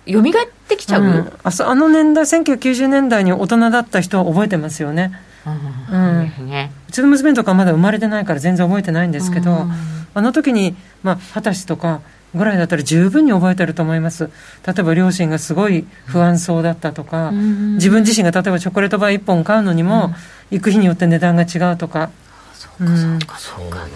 [0.07, 0.23] 蘇っ
[0.69, 5.13] てきちゃう、うん、ああの年代1990年代に大人だった人は覚えてますよね。
[5.45, 9.67] うん、ね、うちの娘とかまだ生まれてないから全然覚えてないんですけど、
[10.15, 12.01] あの時にまあ二十歳とか
[12.37, 14.31] ぐらいだったら十分に覚えてると思います。
[14.67, 20.15] 例えば両親がすごい不安そうだったとか、自分自身が例えばチョコレートバー1本買うのにも、
[20.51, 22.11] 行く日によって値段が違うとか。
[22.55, 23.39] そうかそうか。
[23.39, 23.87] そうか。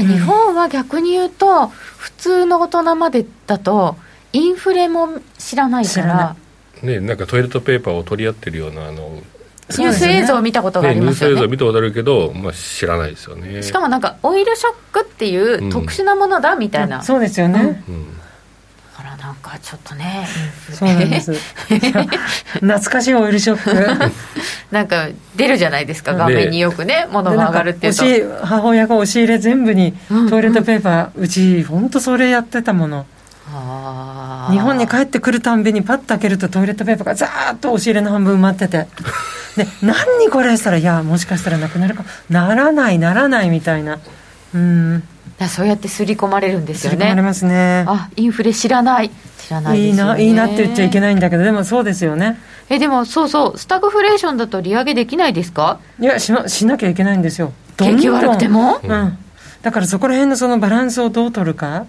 [0.00, 3.96] 日本は逆に言うと普通の大人までだと
[4.32, 6.36] インフレも知らないから。
[6.82, 9.20] ねなんかトイレットペーパーを取り合ってるようなあの
[9.76, 13.62] ニュース映像を見たことがありますよね、ニュース映像見たことあるけど、まあ、知らないですよね。
[13.62, 18.22] しかもなんかオイルショックっていう特殊なものだみたいな、うん、そうですよね、うん、だ
[18.96, 20.26] からなんかちょっとね
[20.72, 21.32] そうなんです。
[22.54, 24.12] 懐かしいオイルショック。
[24.72, 27.94] なんか出るじゃないですか画面によくね物が上がるっていう
[28.38, 28.46] と。
[28.46, 29.92] 母親が押し入れ全部に
[30.30, 33.06] トイレットペーパー、うんうん、うち本当それやってたもの。
[34.50, 38.86] 日本に帰ってくるたんびにパッと開けるとトイレットペーパーがザーッと押し入れの半分埋まってて
[39.58, 43.98] で何にこれしたらいやもしかしたらなくなるかならないならないみたいな。
[44.54, 45.02] うん。
[45.48, 46.96] そうやって刷り込まれるんですよね。
[46.96, 47.84] 刷り込まれますね。
[47.86, 49.10] あインフレ知らない。
[49.38, 52.38] 知らないね、いいないいなって言っちゃいけないんだけどでもそうですよね。
[52.70, 55.78] えでもそうそうスタグフレーションだと利上げできないですか？
[56.00, 57.52] いやししなきゃいけないんですよ。
[57.76, 58.80] 景気悪くても？
[58.82, 59.18] うん。
[59.62, 61.86] だからそこら辺のそのバランスをどう取るか、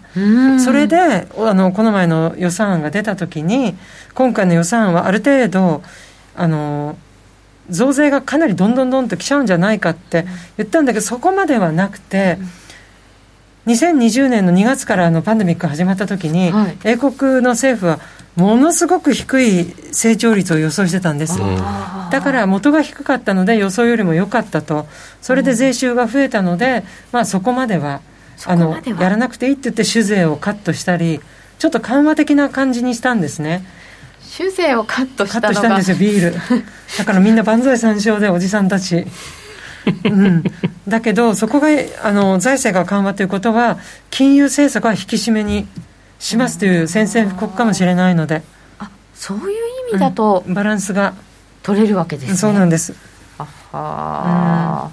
[0.63, 3.75] それであのこの前の予算案が出たときに、
[4.15, 5.83] 今回の予算案はある程度、
[6.35, 6.97] あの
[7.69, 10.25] 増税がかなりどんどんどんときちゃうんじゃないかって
[10.57, 12.37] 言ったんだけど、そこまではなくて、
[13.67, 17.99] 2020年の2月からのパンデミックが始まったときに、はい、英国の政府は
[18.35, 21.37] ものすごく低い成長率を予想してたんです、
[22.11, 24.87] だから元が低かったので予想よりも良かったと。
[25.21, 28.01] それで税収が増えたので、まあ、そこまでは？
[28.45, 31.19] あのやらなくていいって言って酒税をカットしたり
[31.57, 33.65] ちょっと緩和的な感じにしたんですね
[34.29, 36.35] 酒税をカットしたカットしたんですよビール。
[36.97, 39.05] だからみんな万歳三唱でおじさんたち。
[40.03, 40.43] うん、
[40.87, 41.67] だけどそこが
[42.03, 43.79] あの財政が緩和ということは
[44.11, 45.67] 金融政策は引き締めに
[46.19, 48.43] しますという宣戦布告かもしれないので。
[48.77, 49.45] あそういう
[49.91, 51.15] 意味だと、うん、バランスが。
[51.63, 52.37] 取れるわけですね。
[52.37, 52.93] そうなんです。
[53.37, 54.91] あは、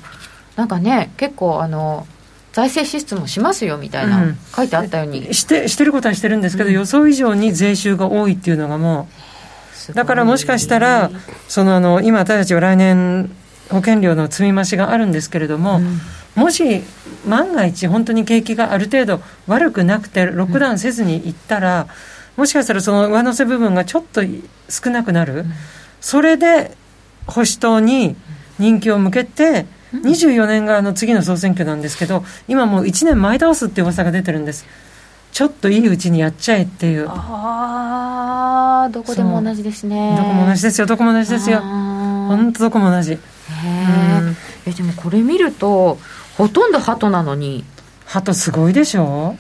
[0.56, 2.06] うん、なんかね結構あの
[2.56, 5.34] 財政支出もしますよみたいな、うん、書いてあったように。
[5.34, 9.10] してしてることはしてるんですけど、予想以上に税収が多いっていうのがも
[9.90, 11.10] うだからもしかしたら
[11.48, 13.30] そのあの今私たちは来年
[13.68, 15.82] 保険料の積み増しがあるんですけれども、
[16.34, 16.80] もし
[17.26, 21.82] 万が一本当に景気がある程度悪くなくてロックダウンせずにいったら、
[22.36, 24.22] うん、もしかしたらその上乗せ部分がちょっと
[24.70, 25.44] 少なくなる、うん、
[26.00, 26.74] それで
[27.26, 28.16] 保守党に
[28.58, 34.66] 人気を向けて、うん、24年があの次の総選挙なんですけど今もう1年前倒すって噂が出てるんです。
[35.32, 37.08] ちょっといいうちにやっちゃえっていう。
[37.08, 40.16] ああどこでも同じですね。
[40.16, 40.86] どこも同じですよ。
[40.86, 41.60] どこも同じですよ。
[41.60, 43.12] 本当どこも同じ。
[43.12, 43.18] へ
[44.66, 45.98] えでもこれ見ると
[46.36, 47.64] ほとんど鳩なのに。
[48.06, 49.36] 鳩すごいでしょ？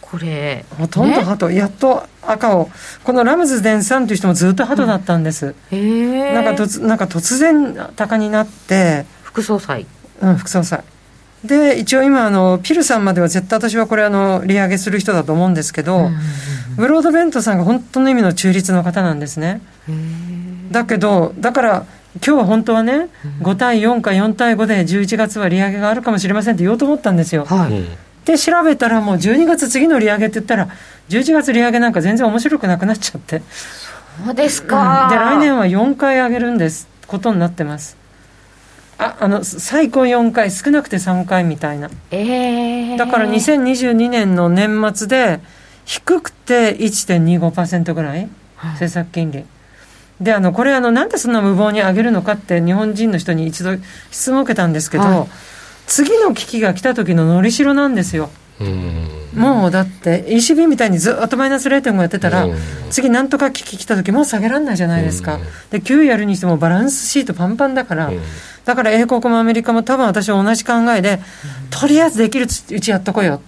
[0.00, 2.68] これほとんど鳩、ね、やっと赤を。
[3.04, 9.86] このラムズデンさんという人もずっと鳩だったんです、うん、なんか突なんか突然高になって副総裁。
[10.20, 10.82] うん副総裁。
[11.44, 19.62] で一応今あのピルさんまでは絶対私はこれあの利上げする人だと思うんですけど、うんうんうん、ブロードベントさんが本当の意味の中立の方なんですね。
[20.70, 23.08] だけどだから今日は本当はね、
[23.40, 27.44] 5対4か4対5で11月は利上げがあるかもしれませんって言おうと思ったんですよ。
[27.44, 27.84] はい、
[28.24, 30.68] で、調べたらもう12月次の利上げって言ったら、
[31.08, 33.42] 11月利上げなんか全然面白くなくなっちゃって。
[34.24, 37.99] そうですか、うん、で、来年は4回上げるんです、ことになってます。
[39.00, 45.40] ああの最高4回少なくて3回みたいな、えー、だから2022年の年末で
[45.86, 49.44] 低くて1.25%ぐらい、はい、政策金利。
[50.20, 53.70] であのこれあのなんでそんな無謀に上げるのかって日本人の人に一度
[54.10, 55.28] 質問を受けたんですけど、はい、
[55.86, 58.28] 次の危機が来た時ののりしろなんですよ
[59.34, 62.46] もうだって ECB みたいにずっとマイナス0.5やってたら、
[62.90, 65.38] 次なんとか危機来た時もう下げられないじゃないですか、
[65.70, 68.10] で9やるにしてもバランスシートパンパンだから、
[68.64, 71.20] だから英国もアメリカも多分私は同じ考えで、
[71.70, 73.40] とりあえずできるうちやっとこうよ。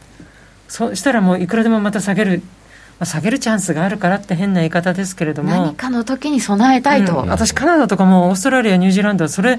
[0.69, 2.43] そしたらもういくらでもまた下げる
[3.05, 5.51] 下げるチャンスがあるからって変な言い方ですけれども。
[5.51, 9.59] 何かの時に備えたいと、うん、私カナダとかもオーストラリアニュージーランドはそれ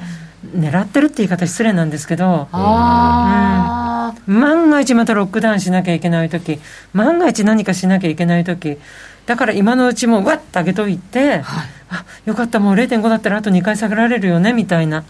[0.55, 2.47] 狙ってるって言い方失礼なんですけど。
[2.51, 3.82] あ、うん、
[4.27, 6.59] 万が一またロックダウンしなきゃいけない時
[6.93, 8.77] 万が一何かしなきゃいけない時
[9.25, 11.43] だから今のうちもわっと上げといて、はい、
[11.89, 15.05] あよかったもう0.5だったらあと2回下げられるよねみたいな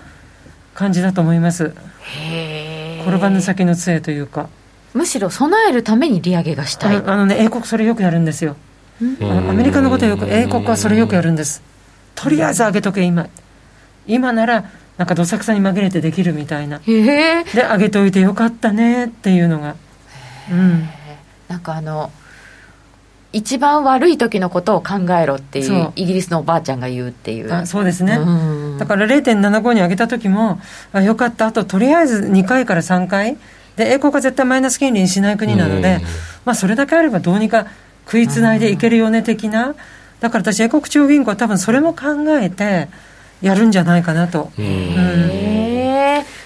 [0.74, 1.74] 感じだと思います。
[3.02, 4.50] 転ばぬ先の杖というか。
[4.94, 8.56] むしろ備えるために利上げがしたい、あのね英国それよくやるんですよ。
[9.02, 11.64] アメリカのことよく英国はそれよくやるんです。
[12.16, 13.28] とりあえず上げとけ今。
[14.06, 14.66] 今なら
[14.98, 16.80] なんかどさくさに紛れてできるみたいな。
[16.80, 19.76] で上げといてよかったねっていうのが。
[20.52, 20.88] うん。
[21.48, 22.12] なんかあの
[23.32, 27.52] 一番悪い時のことを考えろっていうイギリスのおばあちゃんが言うっていう。
[27.52, 28.20] あそうですね、
[28.78, 30.60] だから0.75に上げた時も
[30.92, 33.38] あよかったあととりあえず2回から3回。
[33.76, 36.00] で英国は絶対マイナス金利にしない国なので、
[36.46, 37.66] まあ、それだけあればどうにか
[38.06, 39.74] 食いつないでいけるよね的な、
[40.20, 42.88] だから私、英国中央銀行は多分それも考えて
[43.44, 44.52] やるんじゃないかなと。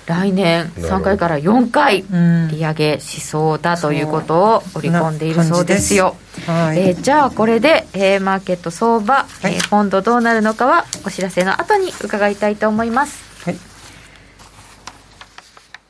[0.07, 2.03] 来年3回から4回
[2.49, 6.15] 利上げしそうだということを織り込んでいるそうですよ。
[6.47, 13.27] はい、えー、じゃあこれで、えー、マーケット相場、はい、えー、ポンドどうなるのかはお知らせの後に伺いたいと思います。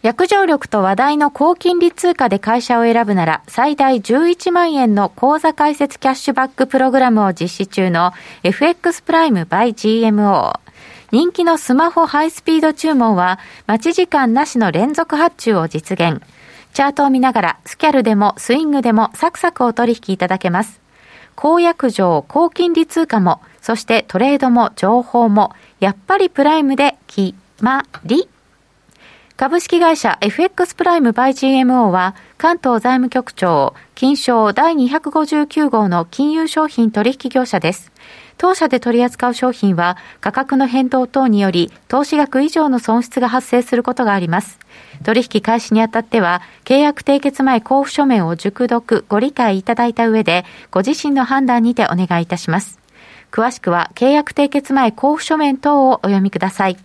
[0.04, 10.67] 約定力と話題の高金利通貨で会社を選ぶなら最大11万円の口座開設キャッシュバックプログラムを実施中の FX プライム by GMO。
[11.12, 16.22] 人気のスマホハイスピード注文は待ち時間なしの連続発注を実現。
[16.74, 20.82] チャートを見ながらスキャルでもスイングでもサクサクお取引いただけます。
[21.36, 28.28] 公約上高金利通貨も、そしてトレードも情報も、やっぱりプライムで決まり。
[29.38, 37.92] 株式会社 FX プライムバイ GMO は関東財務局長金賞第259号の金融商品取引業者です。
[38.38, 44.60] 当社で取り扱う商品は価格の変動等により投資額以上の損失が発生することがあります。
[45.04, 52.80] 取引開始にあたっては契約締結前交付書面を熟読ご理解いただいた上でご自身の判断にてお願いいたします。
[53.32, 56.78] 詳しくは契約締結前交付書面等をお読みください。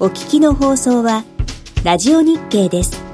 [0.00, 1.24] お聞きの放送は、
[1.82, 3.07] ラジオ日経です。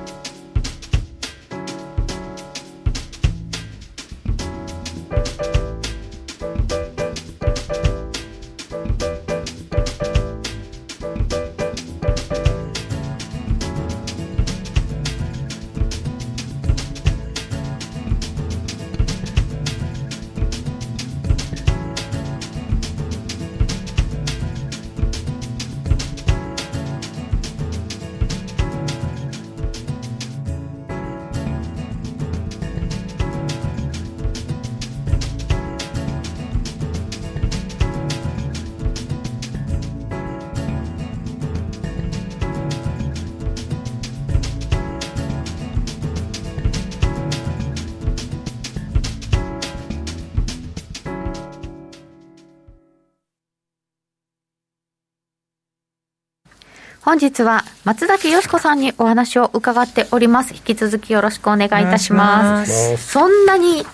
[57.14, 60.52] 本日は松崎よしこさんにお話を伺っております。
[60.52, 62.96] 引き続きよろしくお願いいたします。
[62.96, 63.86] そんなに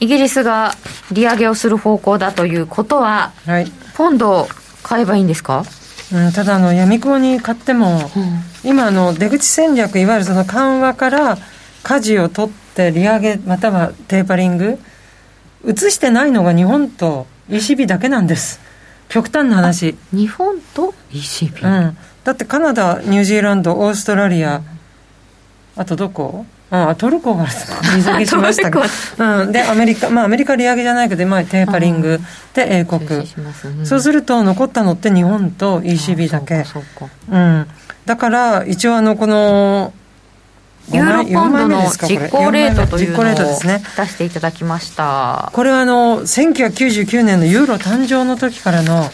[0.00, 0.72] イギリスが
[1.12, 4.48] 利上げをする方向だということは、はい、ポンド
[4.82, 5.62] 買えばいいんですか？
[6.12, 11.38] うん、ただあの、闇雲に買っても、うん、今の出口戦略、いわゆるその緩和から
[11.84, 14.80] 舵を取って利上げ、またはテーパリング、
[15.64, 18.58] 移してないのが日本と ECB だけなんです。
[19.08, 19.94] 極端な話。
[20.12, 21.84] 日本と ECB?
[21.84, 21.96] うん。
[22.24, 24.62] だってカナダ、ニュージーランド、オーストラリア、
[25.76, 26.46] あとどこ？
[26.74, 32.18] あトルコが利下げしましたけうん、でアメリカ、まあ、アメリカ利上げじゃないけど、まあ、テーパリング。
[32.54, 36.64] で英国、うん、そうすると残ったのって日本と ECB だけ。
[37.30, 37.66] うん、
[38.06, 39.92] だから一応あのこの
[40.90, 43.36] ユーロポンドの実行レートというのを出
[44.06, 49.10] していただきました、これはあの1999年のユーロ誕生の時からの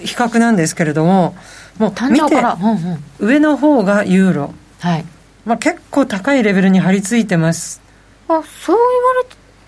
[0.00, 1.36] 比較なんですけれども
[1.80, 5.04] もう見て、うんうん、上の方がユーロ、はい。
[5.46, 7.80] まあ、結構高いレベルに張り付いてます。
[8.28, 8.80] あそう言わ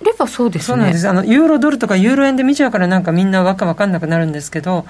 [0.03, 0.67] れればそうですね。
[0.67, 1.09] そうなんです。
[1.09, 4.85] あのユーロドルとかユーロ円で見ちゃうからなんかみんなわか分かんなくなるんですけど、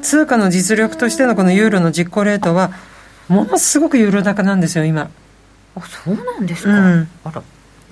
[0.00, 2.72] 通貨の実力としてのこのユーロの実行レートは
[3.28, 5.10] ものすごくユーロ高なんですよ今。
[5.76, 7.42] あそうなんですか、うん、あら。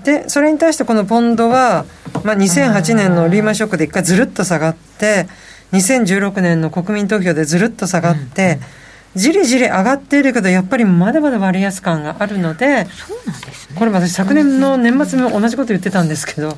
[0.03, 1.85] でそれに対してこのポンドは、
[2.23, 5.27] まあ、2008年のリーマンショックで一回ずるっと下がって
[5.73, 8.59] 2016年の国民投票でずるっと下がって、
[9.15, 16.57] じりじり上がっているけどやっぱりまだまだ割安感があるのでそうなんです、ね、これ私昨年の年末も同じこと言ってたんですけど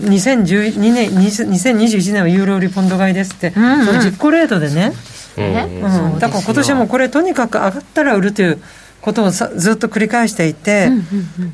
[0.00, 4.92] 2012年2021年はユーロ売りポンド買いですって、うんうん、その実行レートでね、
[5.36, 6.12] うん。
[6.12, 8.60] うん、だから今年はもうこれとにかく上がったら売るという
[9.02, 10.90] ことをさずっと繰り返していて、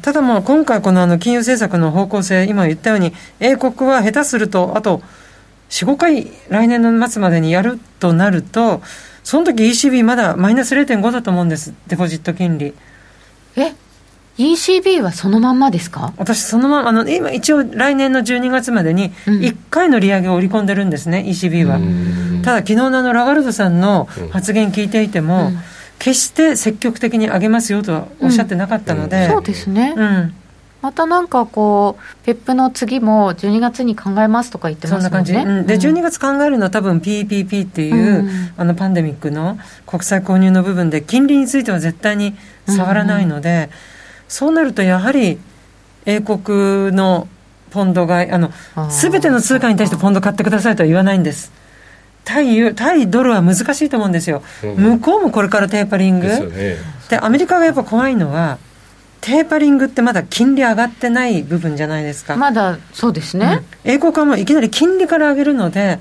[0.00, 5.02] ただもう今回このあの金融政策の方向性今言ったように英国は下手するとあと
[5.70, 8.82] 45回来年の末までにやるとなると
[9.22, 11.72] その時 ECB まだマイナス0.5だと思うんです。
[11.86, 12.74] デポジット金利。
[13.56, 13.74] え
[14.38, 16.12] ？ECB はそのまんまですか？
[16.16, 21.78] 私そのままあの今一応来年の12月までに1回の利上げを織り込んでるんですね、うん、ECB は。
[22.42, 23.80] ただ昨日のあのラガルドさん。
[23.80, 25.58] の発言聞いていても、うん、
[25.98, 30.34] 決して積極的に上げますよとはおっしゃってなかったので、うん、そうですね、うん
[30.82, 35.26] またなんかこう、ペップの次も12月に考えますとか言ってますもんね。
[35.26, 35.68] そんな感じ。
[35.68, 42.34] で、12月考えるのは多分 PPP っていう、うん、あのパンデミックの国債購入の部分で、金利については絶対に
[42.66, 43.74] 触らないので、うん、
[44.28, 45.38] そうなるとやはり、
[46.06, 47.28] 英国の
[47.70, 48.50] ポンド買い、あの、
[48.90, 51.52] すべての通貨に対してポンド買ってくださいとは言わないんです。
[52.24, 56.36] 対対ドルは難しいと思うんですよ、うん、向こうもこれからテーパリング、で、
[57.16, 58.58] ね、アメリカがやっぱ怖いのは、
[59.20, 62.36] テーパリングってまだ金利上がってない部分じゃないですか。
[62.36, 63.62] まだそうですね。
[63.84, 65.98] うん、英国はもういきなり金利から上げるので、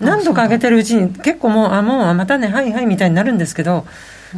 [0.00, 3.86] 何度か上げてるうちに結構もう、あ、もう、またね、はいはいみたいになるんですけど、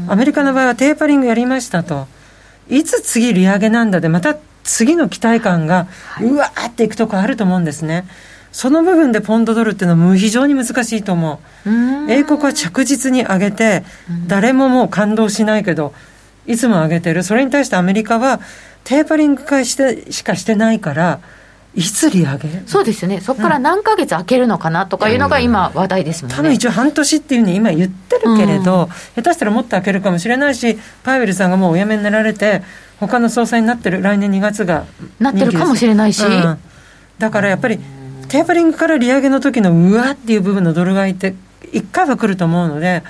[0.08, 2.06] アメリカの場合はテーパリングやりましたと。
[2.68, 5.88] いつ次利上げなんだで、また次の期待感が、
[6.20, 8.06] うわーっていくとこあると思うんですね。
[8.52, 11.70] その部分でポンドドルっていうのは非常に難しいと思う。
[12.08, 13.84] 英国は着実に上げて、
[14.28, 15.92] 誰ももう感動しないけど、
[16.46, 18.40] いつも上げてる、それに対してアメリカは
[18.84, 21.20] テーパリング化してしかしてないから、
[21.74, 28.84] いつ利上げそうですよね、そこから何ヶ月空けるのかなとかいうのが今、話題ですもんね、多分一応、半年っていうふうに今言ってるけれど、
[29.16, 32.62] うん、下手したらもっと開けるかもしれないし、パウエルさんがもうお辞めになられて、
[33.00, 34.84] 他の総裁になってる、来年2月が
[35.18, 36.58] なってるかもしれないし、うん、
[37.18, 37.80] だからやっぱり、
[38.28, 41.34] テーパリングから利上げの時のうわっていう部分のドル買いって、
[41.74, 43.02] 1回は来ると思うので、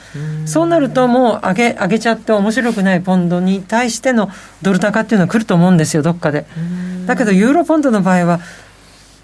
[0.46, 4.30] そうなるともう上げ上げちゃって面白くないポンドに対しての
[4.62, 6.46] ドル高っていうのは来ると思うんですよ、どっかで。
[7.06, 8.40] だけど、ユーロポンドの場合は、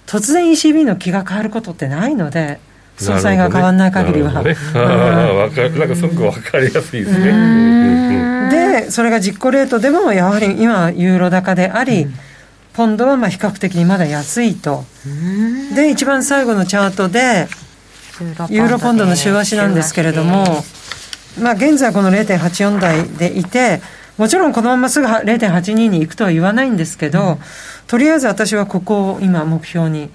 [0.06, 2.60] 突然 ECB の気が変わることってないので、
[2.98, 4.42] 総裁が変わらない限りは。
[4.42, 8.50] ね、なんかすごく分かりやすいですね。
[8.50, 12.08] で、それが実行レートでも、やはり今、ユーロ高であり、
[12.74, 14.84] ポンドはまあ比較的にまだ安いと。
[15.74, 17.48] で、一番最後のチャートで、
[18.48, 20.44] ユーロポンドの週足なんですけれども、
[21.40, 23.80] まあ、現在この0.84台でいて、
[24.18, 27.38] もちろんこのまますぐ0.82に行くとは言わないんですけど、うん、
[27.86, 30.10] とりあえず私はここを今、目標に。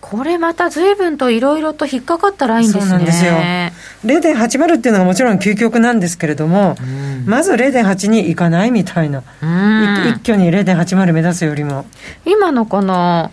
[0.00, 2.82] これまた随分といろいろと引っかかったラインですね。
[2.82, 3.32] そうなんですよ。
[4.04, 11.86] 0.80っていうのがもちろん究極なんですけれども、うん、まず0.8に行かないみたいな、うん、一挙に0.80目指すよりも。
[12.24, 13.32] 今のこの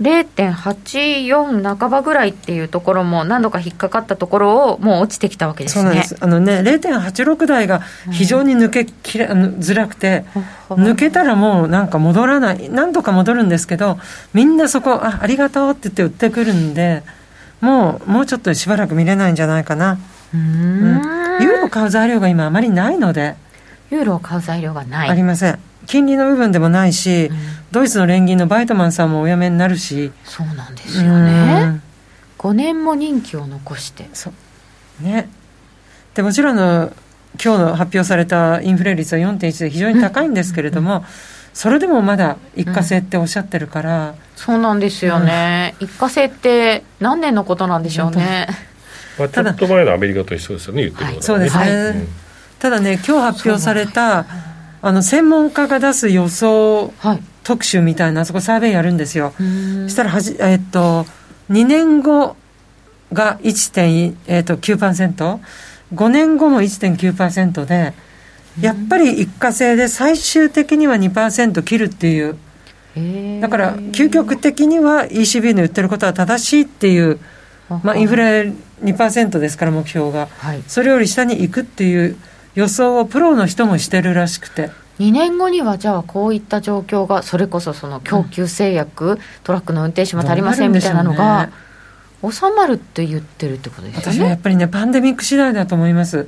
[0.00, 5.82] 0.84半ばぐらいっていうところも何度か引っかかったところをもう落ちてきたわけですね。
[5.82, 6.16] そうなんです。
[6.20, 7.80] あのね、0.86台が
[8.10, 10.24] 非常に抜けきれ、づらくて、
[10.68, 13.98] 抜けたらもうなんか戻らない、何度か戻るんですけど、
[14.34, 17.02] みんなそこ、あ、ありがとうって言って売ってくるんで、
[17.60, 19.98] もう、もうちょっとしばらく見れないんじゃないかな。
[20.34, 21.00] うん,、
[21.40, 23.36] ユーロ買う材料が今あまりないので。
[23.90, 25.08] ユーロを買う材料がない。
[25.08, 25.58] ありません。
[25.86, 27.36] 金利の部分でもないし、うん、
[27.70, 30.12] ドイツの連銀のバイトマンさんもお辞めになるし。
[30.24, 31.80] そうなんですよね、
[32.38, 34.08] 5年も任期を残して。
[34.12, 34.30] そ
[35.00, 35.04] う。
[35.04, 35.28] ね。
[36.14, 36.92] でもちろんの
[37.42, 41.04] 今日の発表されたインフレ率は4.1で非常に高いんですけれども、うん、
[41.52, 48.48] それでもまだ一過性っておっしゃってるから、うん、そうなんですよね、一過性って何年のことなんでしょうね、
[49.18, 52.06] まあ、ちょっと前のアメリカと一緒ですよね言ってることは、ね、そうですね、はい、
[52.58, 54.24] ただね今日発表された
[54.86, 56.92] あの専門家が出す予想
[57.42, 59.32] 特集みたいな、あそこサーベイやるんですよ。
[59.36, 61.06] そしたらはじ、えっと、
[61.50, 62.36] 2年後
[63.12, 65.38] が1.9%、えっと、9%、
[65.92, 67.94] 5年後も1.9%で、
[68.60, 72.36] やっぱり一過性で最終的には2%切るっていう。
[73.40, 77.18] だから、究極的には ECB の言ってることは正しいっていう、
[77.82, 78.52] まあ、インフレ
[78.84, 82.16] 2%ですから、目標が、はい、それより下に行くっていう
[82.56, 84.70] 予想をプロの人もしてるらしくて。
[84.98, 91.50] 2年後にはじゃあこういった状況がそれこそその供給制約、うん、トラックの運転手も足りませんみたいなのが
[92.22, 94.12] 収まるって言ってるってことですよね。
[94.14, 96.26] 私はやっぱりねパンデミック次第だと思います。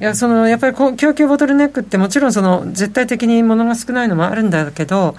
[0.00, 5.16] いやそのやっぱり供給ボトルネックってもちろんその絶対的に物が少ないのもあるんだけど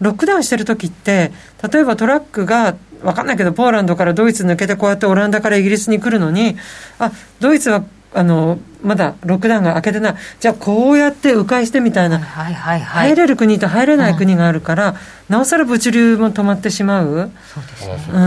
[0.00, 1.32] ロックダウンしてる時って
[1.70, 6.56] 例えばトラックが分かんないけどポーランドからドイツ抜けてこうやってオランダからイギリスに来るのに
[6.98, 7.84] あドイツは
[8.16, 10.14] あのまだロックダウンが明けてない。
[10.40, 14.96] じゃあこうやって迂回してみたいな、はいはいはい、入れる国と入れない国があるから、うん、
[15.28, 17.30] なおさら物流も止まってしまう。
[17.52, 18.18] そうですね、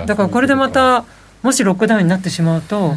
[0.00, 1.04] うん、だからこれでまた
[1.42, 2.96] もしロックダウンになってしまうと、うん、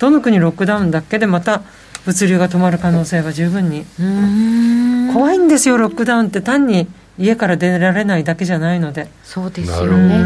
[0.00, 1.62] どの国ロックダウンだけでまた
[2.06, 3.86] 物流が止まる可能性は十分に。
[5.12, 6.40] 怖いんですよロックダウンって。
[6.40, 6.88] 単に
[7.18, 9.08] 家から出られないだけじゃないので。
[9.22, 10.18] そうですよね、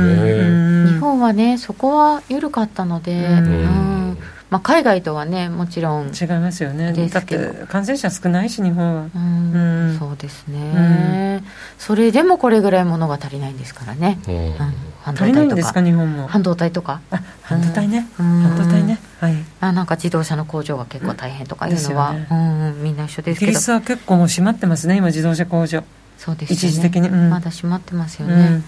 [0.87, 4.19] ね、日本はねそこは緩かったので、うん
[4.51, 6.93] まあ、海外とはねもちろん違いますよね。
[7.09, 7.37] だって
[7.69, 14.55] 感染者少ないし日本は、うん、うん、そうですね、うん、それでもこれぐらいものが足りないんですからね、うん、
[15.03, 15.83] 半導体とか。
[15.83, 16.27] 日本も。
[16.29, 17.01] 半導体とか。
[17.11, 18.99] あ半導体ね、半導体ね。
[19.21, 19.37] はい。
[19.61, 23.51] あなんか自動車の工場が結構大変とかいうのは、ね、うんみんな一緒ですけど。
[23.51, 25.83] イギリスは結構もう閉まってますね今自動車工場。
[26.19, 26.55] そうですね。
[26.55, 28.63] 一時的に、まだ閉まってますよね、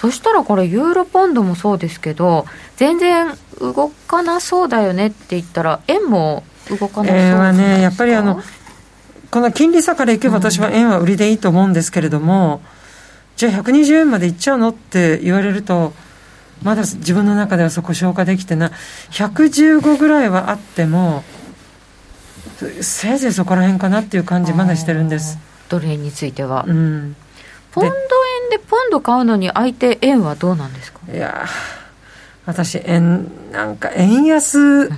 [0.00, 2.46] そしたらこれユーロポンドもそうですけど
[2.76, 8.40] 全然動かなそうだよねって言ったら円も動かなそう円はねやっぱりあの
[9.32, 12.60] この金利差からいけば私は円は売りでいいと思うんですけれども、うん、
[13.34, 15.92] じゃあ120円までいっちゃうのって言われると
[16.62, 18.70] まだ自分の中ではそこ消化できてな
[19.10, 21.24] 115ぐらいはあっても
[22.82, 25.38] せいぜいそこら辺かなっていう感じまだしてるんです。
[25.68, 27.16] ドル円については、うん、
[27.72, 27.94] ポンド円
[28.50, 31.00] でポンド買うのに相手円はどうなんですか？
[31.12, 31.46] いや
[32.46, 34.90] 私円なんか円安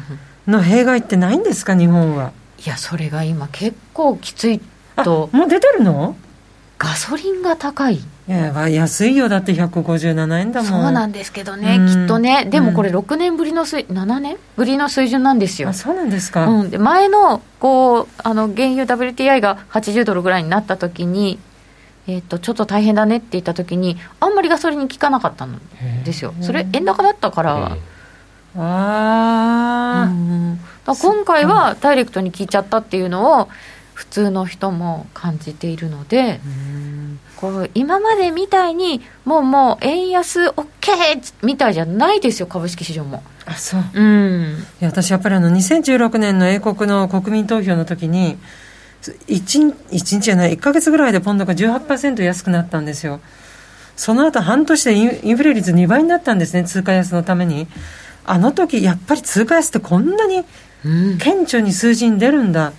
[0.47, 1.75] の弊害ってないんですか？
[1.75, 2.33] 日本は。
[2.65, 4.61] いやそれが今結構きつい
[5.05, 5.31] と。
[5.33, 6.17] もう出てるの？
[6.79, 7.97] ガソリンが高い。
[7.97, 9.29] いや安いよ。
[9.29, 10.71] だって157円だもん。
[10.71, 12.47] そうなんですけどね、うん、きっとね。
[12.47, 15.69] でもこれ6年ぶりの水、うん、7年ぶりの水準なんですよ。
[15.69, 21.39] あそうなんですか、うん、で前のこうあの原油 WTI が80ドルぐらいになった時に
[22.07, 25.61] えーと、ちょっと大変だねって言った時にあんまりガソリンに効かなかったん
[26.05, 26.35] ですよ。
[26.41, 27.77] それ円高だったから、
[28.57, 33.49] ああ、うん、今回はダイレクトに効いちゃったっていうのを
[33.95, 36.41] 普通の人も感じているので、
[37.37, 40.67] こう今までみたいにもうもう円安 OK
[41.43, 43.23] みたいじゃないですよ株式市場も。
[43.47, 48.39] あそう、うん、いや私やっぱりあの2016年の英国の国民投票の時に
[49.03, 53.21] 1, 1日じゃない、1か月ぐらいでポンドが18%安くなったんですよ。
[53.97, 57.67] その後半年でインフレ率2倍になったんですね、通貨安のために。
[58.25, 60.45] あの時やっぱり通貨安ってこんなに
[61.19, 62.69] 顕著に数字に出るんだ。
[62.69, 62.75] うん、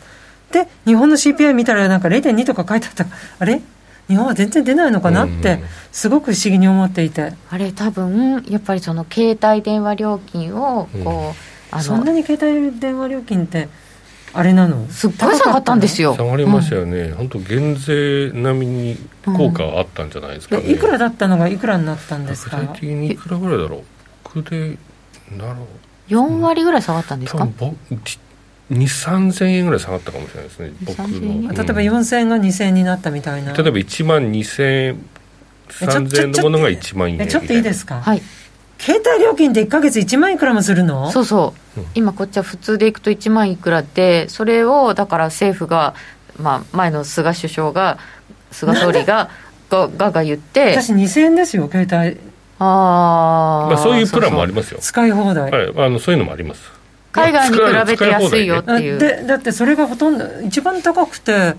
[0.52, 3.06] で、日本の CPI 見たらなんか0.2とか書いてあった
[3.40, 3.62] あれ？
[4.08, 5.26] 日本は全然出ないのかな？
[5.26, 5.60] って、
[5.92, 7.34] すごく不思議に思っていて。
[7.50, 11.34] あれ、多分やっぱりその携帯電話料金をこ
[11.72, 13.70] う、うん、そんなに携帯電話料金って
[14.34, 14.88] あれなの？
[14.88, 20.64] すっごい下がったんですよ下がりましたよね、うん、本当減税並みに効果があったんじゃないですか、ね。
[20.64, 22.60] うん、いくらだったのがいくらになったんですか？
[22.60, 23.84] 具体的にいくらぐらいだろう？
[24.24, 24.78] 僕で
[25.38, 25.68] なるほ
[26.10, 28.08] ど4割ぐらい下がったんですか、2
[28.70, 30.74] 3千円ぐらい下がったかもしれないですね。
[30.82, 33.54] 僕の、例えば4000円が2000円になったみたいな。
[33.54, 35.06] 例えば1万2000円
[35.70, 38.02] 3000円のものが1万円ちょっといいですか？
[38.02, 38.22] はい
[38.82, 41.12] 携帯料金って1か月1万いくらもするの？
[41.12, 45.94] そうそう、うん、今こっちは普通でいくと1万いくらでそれをだから政府が、
[46.40, 48.00] まあ、前の菅首相が
[48.52, 49.30] 菅総理が
[49.70, 52.20] ががが言って私2000円ですよ携帯。
[52.60, 54.80] あ、まあそういうプランもありますよ。
[54.82, 56.62] 使い放題、はい、あのそういうのもあります。
[57.12, 61.56] 海外に比べて安いよっていう、でだってそれがほとんど一番高くて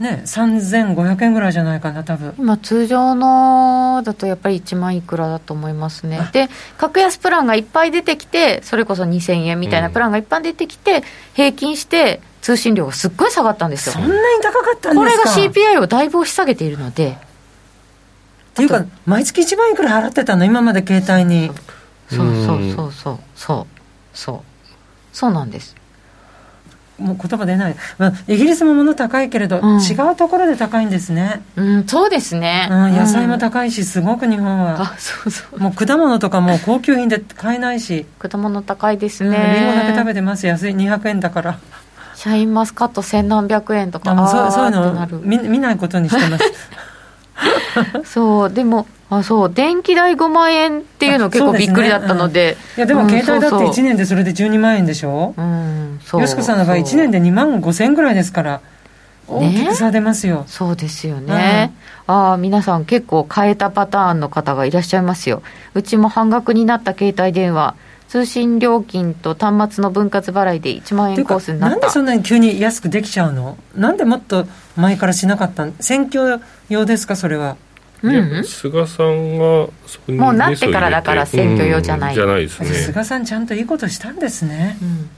[0.00, 2.34] ね、3500円ぐらいじゃないかな、多分。
[2.38, 6.48] 今、通常のだとやっぱり1万いくらだと思いますね、で、
[6.78, 13.92] 格安プランがいっぱい出てきて、それこそ2000円みたいなプランがいっぱい出てきて、平均して、通信料がすっごい下がったんですよ。
[13.92, 15.30] そんなに高かったんですか？
[15.34, 17.10] これが CPI をだいぶ押し下げているので。
[17.10, 21.50] っていうか、毎月1万いくら払ってたの、今まで携帯に。
[22.08, 23.66] そうそうそうそう、そう、
[24.14, 24.40] そう、
[25.12, 25.76] そうなんです。
[27.00, 35.58] もう言葉出ない、まあ、イギリスも物高いけれど、うん、違うところで高いんですね、うん、そうですね、うん、野菜も高いし、すごく日本は、あそうそう。
[35.58, 41.58] もう果物とかも高級品で買えないし、果物高いですね、り、うんごだけ食べてます、安い、200円だから。
[42.14, 46.44] シャインマスカット千何百円とかあそうそういうの見見ないことにしてます。
[48.04, 49.52] そうでもあそう。
[49.52, 56.20] 電気代5万円っていうの結構びっくりだったので、ねうん、いやでも携帯だって1年でそれで12万円でしょ、うん、そう。
[56.20, 58.60] よしこさんの場合1年で2万5千ぐらいですから
[59.26, 61.72] 大きく差出ますよ、ね、そうですよね、
[62.08, 65.42] うん、ああ皆さん結構変えたパターンの方がいらっしゃいますよ。
[65.74, 67.74] うちも半額になった携帯電話。
[68.08, 71.76] 通信料金と端末の分割払いで1万円コースになった。
[71.76, 73.56] なんでそんなに急に安くできちゃうの？
[73.76, 74.46] なんでもっと
[74.76, 77.56] 前からしなかった選挙用ですかそれは
[78.02, 82.10] うんうん、菅さんがそこにもうなってからだから選挙用じゃない。
[82.10, 82.68] うんじゃないですね。
[82.68, 84.78] 菅さんちゃんといいことしたんですね。
[84.82, 85.10] うん。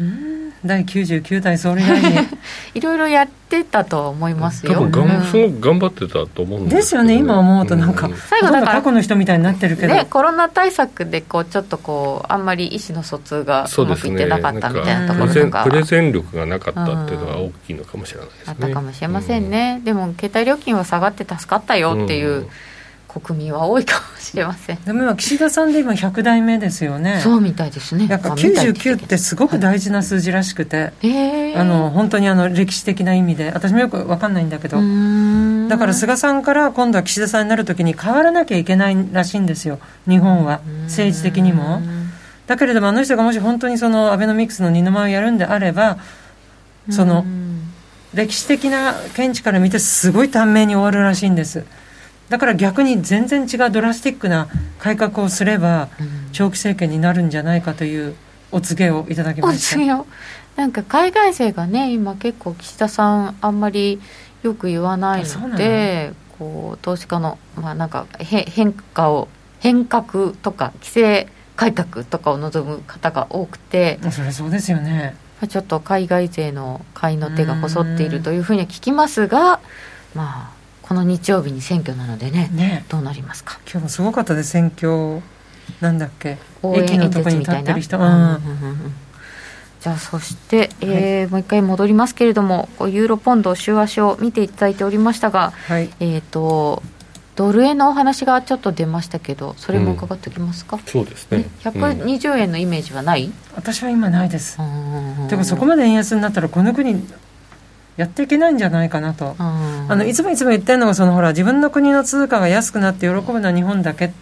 [0.00, 2.28] うん第99代総理大臣
[2.74, 4.72] いろいろやってたと思いますよ。
[4.72, 5.24] 多分がん、うん。
[5.24, 7.76] すごく頑張ってたと思うんですですよね今思うと。
[7.76, 18.44] なんか、う最後だから過去の人みたいになってるけど、ね、コロナ対策でこうちょっとこうあんまり意思の疎通がうまくいってなかったみたいなところプレゼンとかプレゼン力がなかったっていうのは大きいのかもしれないですね。
[18.48, 22.48] あったかもしれませんね、でも携帯料金は下がって助かったよっていう
[23.20, 27.20] 国民は多いかもしれません、でも今岸田さんで今100代目ですよね。
[27.22, 28.06] そうみたいですね。
[28.06, 31.58] なんかあみたい99ってすごく大事な数字らしくて、へー。
[31.58, 33.50] あの本当にあの歴史的な意味で。
[33.52, 34.76] 私もよく分かんないんだけど、
[35.68, 39.78] だから菅さんから今度は岸田さんになるときに変わらなきゃいけないらしいんですよ。
[40.06, 40.60] 日本は。
[40.84, 41.80] 政治的にも。
[42.46, 45.98] だけれどもあの人がもし本当にそのアベノミクスの二の舞をやるんであれば
[46.90, 47.46] そのうん。
[48.14, 51.64] 歴史的な見地から見てすごい短命に終わるらしいんです
[52.28, 54.48] だから逆に全然違うドラスティックな
[54.78, 55.88] 改革をすれば
[56.32, 58.16] 長期政権になるんじゃないかという
[58.50, 60.04] お告げをいただきおました。
[60.56, 64.00] なんか海外勢がね今結構岸田さんあんまり
[64.42, 65.56] よく言わないのの？
[65.56, 75.14] でこう投資家のまあなんかへ変化を変革とか規制改革とかを望む方が多くてそれそうですよね。
[75.40, 79.60] まあちょっと海外勢の買いの手が細っているというふうには聞きますが
[80.14, 80.55] まあ
[80.88, 82.84] この日曜日に選挙なのでねね。
[82.88, 83.58] どうなりますか？
[83.64, 84.50] 今日もすごかったです。
[84.50, 85.20] 選挙
[85.80, 86.38] なんだっけ？
[86.62, 87.60] 応援駅のとこに演説みたいな？
[87.60, 88.24] 立ってる人、うんうんうんう
[88.88, 88.94] ん。
[89.80, 95.90] じゃあそして、えーもう一回戻りますけれどもユーロポンド週足を見ていただいておりましたがはい。
[96.00, 96.82] えっ、と
[97.34, 101.44] ドル円のお話がちょっと出ましたけどそれも伺っておきますか、そうですね。
[101.64, 104.56] 120円のイメージはない、私は今ないです。
[104.58, 105.28] うん。
[105.28, 106.94] でもそこまで円安になったらこの国
[107.96, 109.46] やっていけないんじゃないかなと、うん
[109.88, 114.12] あのいつもいつも言ってるのがそのほら自分の国の通貨が安くなって喜ぶのは日本だけ。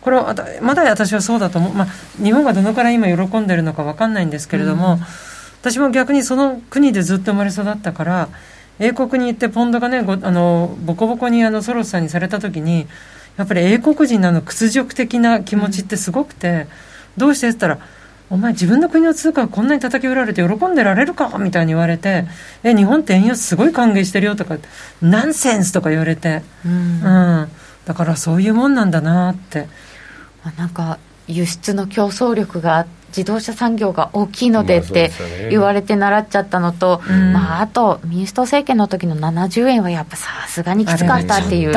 [0.00, 1.86] これはまだ私はそうだと思う、まあ、
[2.20, 4.98] 日本がどのくらい今喜んでるのか分かんないんですけれども、
[5.60, 8.28] 私も逆にその国でずっと生まれ育ったから
[8.80, 12.88] 英国に行ってポンドがねごあのボコボコにあのソロスさんにされた時に
[13.36, 16.66] やっぱり英国人のあの屈辱的な気持ちってすごくて、
[17.16, 17.86] どうしてって言ったら
[18.32, 22.24] お前自分の国の通貨がこんなに叩き売られて喜んでられるかみたいに言われて、
[22.62, 24.56] え日本って円安すごい歓迎してるよとか
[25.02, 26.72] ナンセンスとか言われて、うん。
[26.72, 27.02] うん。
[27.02, 27.48] ま
[27.84, 29.68] だからそういうもんなんだなって。
[30.44, 35.10] あなんか輸出の競争力が自動車産業が大きいのでって
[35.50, 37.34] 言われて習っちゃったのと、うん。
[37.34, 41.72] まあ、あと民主党政権の時の70円はやっぱさすがにきつかったっていう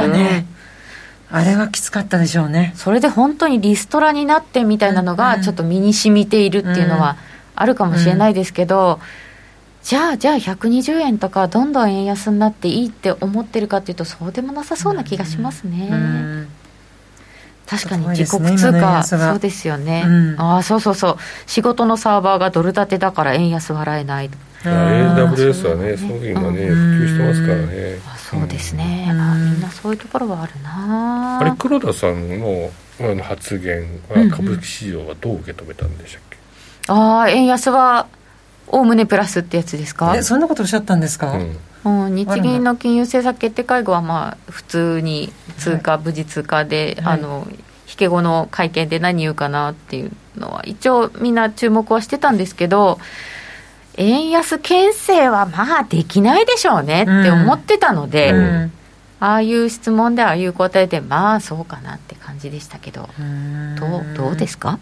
[1.32, 2.74] あれはきつかったでしょうね。
[2.76, 5.18] それで本当にリストラになってみたいなのうん。
[5.18, 7.18] がちょっと身に染みているっていうのは
[7.56, 9.00] あるかもしれないですけど、
[9.84, 16.48] じゃあじゃあ120円とかどんどん円安になっていいって思ってるかっていうとそうでもなさそうな気がしますね、うん。
[17.68, 19.32] 確かに自国通貨安は。
[19.32, 20.42] そうですよね、うん。
[20.42, 21.18] ああそうそうそう。
[21.46, 24.26] 仕事のサーバーがドル建てだから円安払えない。
[24.26, 24.30] い
[24.68, 26.74] や AWS はねそそうのいうのね普
[27.04, 28.00] 及してますからね。
[28.08, 29.20] あそうですね、うん。
[29.20, 31.40] あみんなそういうところはあるな。
[31.40, 36.38] あれ黒田さんのあの発言は株式市場はどう受け止めたんでしたっけ、
[36.88, 38.08] ああ円安は
[38.68, 40.16] おおむねプラスってやつですか？
[40.16, 41.38] えそんなことおっしゃったんですか、
[41.84, 42.06] うん。
[42.06, 47.20] うん、日銀の金融政策決定会合はまあ普通に通貨、無事通貨で、はい。
[47.20, 47.48] あの
[47.88, 53.00] 引け後の会見で何言うかなっていうのは一応みんな注目はしてたんですけど
[53.98, 58.72] 円安牽制はまあできないでしょうねって思ってたので、うん。
[59.22, 63.76] ああいう質問でああいう答えでまあそうかなって感じでしたけどうん。
[63.78, 64.78] どうどうですか？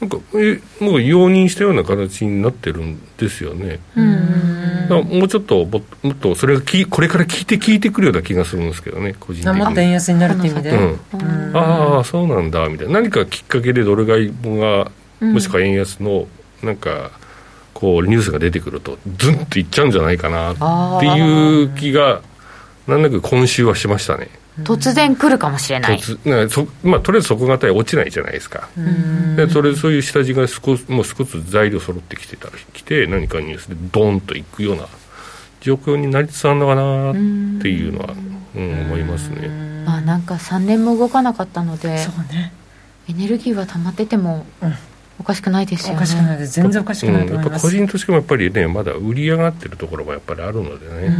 [0.00, 11.00] なんかえもう容認したような形になってるんですよね、うもうちょっとももっとそれがきこれから聞いて聞いてくるような気がするんですけどね個人的もっと円に安になるって意味で、うん。
[11.12, 11.16] う
[11.52, 11.56] ん。
[11.56, 12.94] ああそうなんだみたいな。
[12.94, 14.90] 何かきっかけでドル買いが
[15.20, 16.26] もしくは円安の
[16.64, 17.12] なんか
[17.82, 22.22] こうニュースが出てくるとズンといっちゃうんじゃないかなっていう気が
[22.86, 24.28] なんだか今週はしましたね。
[24.60, 25.98] 突然来るかもしれない。
[25.98, 29.34] 突なそまあ、とりあえず底堅い落ちないじゃないですか、うん。
[29.34, 34.86] でそれそういう下地が少しもう少し材料揃ってきてたら来て何かニュースでドーンといくような
[35.60, 38.14] 状況になりつつあるのかなっていうのは、
[38.54, 39.48] うん、思いますね。
[39.84, 42.52] まあなんか3年も動かなかったのでそうね。
[43.08, 44.74] エネルギーは溜まっててもうん
[45.22, 45.96] おかしくないですよね。
[45.96, 46.60] おかしくないです。
[46.60, 51.16] 全然おかしくないとうん、やっぱ思います、個人としてもやっぱりねまだ売り上がってるところもやっぱりあるのでね、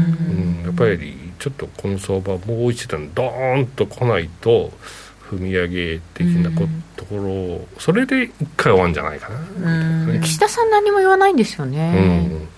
[0.60, 0.62] うん。
[0.64, 4.72] やっぱりちょっとこの相場もう一段ドーンと来ないと
[5.30, 9.30] 踏み上げ的なこ、ところをそれで一回終わるんじゃないか
[9.60, 12.48] な、ね、岸田さん何も言わないんですよね、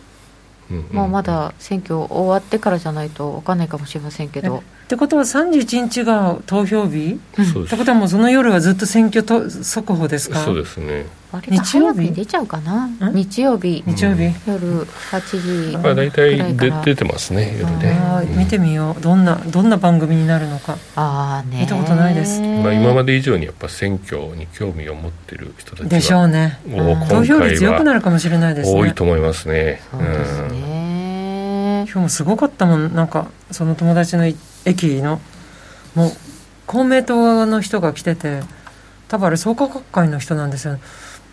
[0.71, 0.77] うん。
[0.77, 4.65] うん、まあ、まだ選挙終わってからじゃないと分かんないかもしれませんけど。
[4.85, 10.45] ってことは31日が投票日、うん、ってことはもうその夜はずっと選挙と速報ですか？
[10.45, 11.07] そうですね
[11.41, 12.13] 日曜日？
[12.13, 12.89] 出ちゃうかな。
[13.13, 13.83] 日曜日。
[13.87, 14.35] 日曜日？
[14.47, 17.99] 夜8時まあ大体で出てますね夜ね。
[18.37, 19.01] 見てみよう。
[19.01, 20.77] どんなどんな番組になるのか。
[20.97, 26.59] ああね見たことないです、まあ、今まで以上にやっぱ選挙に興味を持ってる人たちでしょうね。
[27.09, 28.81] 投票率良くなるかもしれないですね。
[28.81, 29.81] 多いと思いますね。
[29.91, 32.95] そうですね、今日もすごかったもん。
[32.95, 35.21] なんかその友達の駅の
[35.95, 36.11] もう
[36.67, 38.43] 公明党の人が来てて
[39.09, 40.79] 多分あれ創価学会の人なんですよ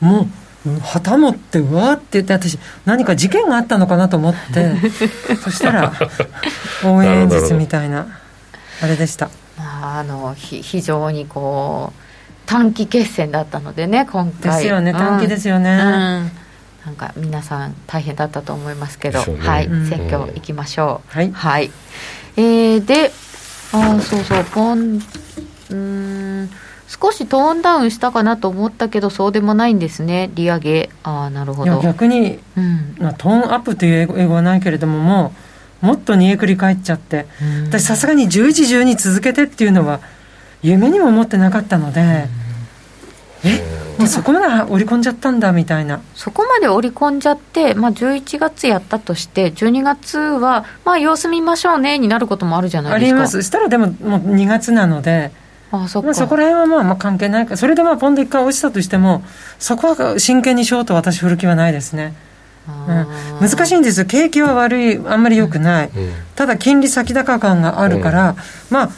[0.02, 0.28] も
[0.68, 4.76] う旗持ってうわーって言って私何か事件があったのかなと思って
[5.42, 5.94] そしたら
[6.84, 8.08] 応援演説みたいな
[8.82, 9.30] あれでした。
[9.58, 12.02] ああのひ非常にこう
[12.46, 14.58] 短期決戦だったのでね今回。
[14.58, 15.78] ですよね短期ですよね、うん。
[15.78, 16.32] うん、
[16.86, 21.72] なんか皆さん大変だったと思いますけど、ね、はい、選挙行きましょう、はい、はい、
[22.38, 23.12] えー、で
[23.74, 25.02] あそうそうポン
[25.70, 26.50] うん
[27.02, 30.90] 少しトーンダウンしたかなと思ったけどそうでもないんですね利上げ。
[31.04, 31.80] ああなるほど。
[31.82, 35.34] 逆に、うん、まあ、トーンアップという英語英語はないけれどもも
[35.82, 37.26] うもっと煮えくり返っちゃって、
[37.66, 40.00] 私さすがに11、12続けてっていうのは
[40.62, 42.28] 夢にも思ってなかったので、
[43.44, 43.82] え？
[43.98, 46.02] もうそこまで織り込んじゃったんだみたいな。
[46.14, 53.16] そこまで織り込んじゃって、まあ、11月やったとして12月はまあ様子見ましょうねになることもあるじゃないですか。
[53.16, 53.42] あります。
[53.42, 55.32] したらでももう2月なので
[55.72, 57.56] あそまあ、そこら辺はまあまあ関係ないか。
[57.56, 59.24] それでまあポンド1回落ちたとしても
[59.58, 62.14] そこは真剣にしようと私振る気はないですね、
[62.68, 64.06] うん、難しいんですよ。
[64.06, 64.98] 景気は悪い。
[65.08, 68.36] あんまり良くない、うん、ただ金利先高感があるから、うん、
[68.70, 68.90] まあ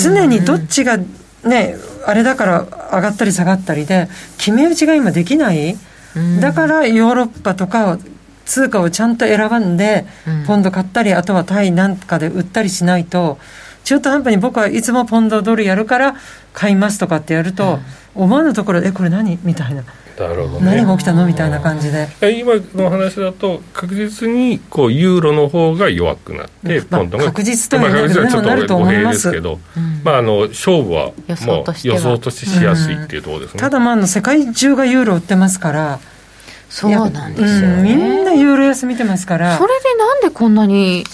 [0.00, 0.98] 常にどっちが
[1.44, 4.08] ねあれだから上がったり下がったりで
[4.38, 5.76] 決め打ちが今できない。
[6.40, 7.98] だからヨーロッパとか
[8.44, 10.04] 通貨をちゃんと選ばんで、
[10.46, 13.38] ポンド買ったりあとはタイなんかで売ったりしないと
[13.84, 16.16] 中途半端に僕はいつもポンドドルやるから
[16.52, 17.78] 買いますとかってやると、
[18.14, 19.38] 思わぬところで、え、これ何？
[19.42, 19.82] みたいな。
[20.18, 21.26] なるほど、ね、何が起きたの？
[21.26, 22.06] みたいな感じで。
[22.38, 29.58] 今の話だと確実にこうユーロの方が弱くなって、ポンドが確実というのはちょっと語弊ですけど、
[30.04, 35.98] まあ、あの勝負はもう予想としてしやすいっていうところですね、ただまああの世界中がユーロ売ってますから
[36.68, 39.56] そうなんですよ、ね、みんなユーロ安見てますから。
[39.56, 41.04] それでなんでこんなに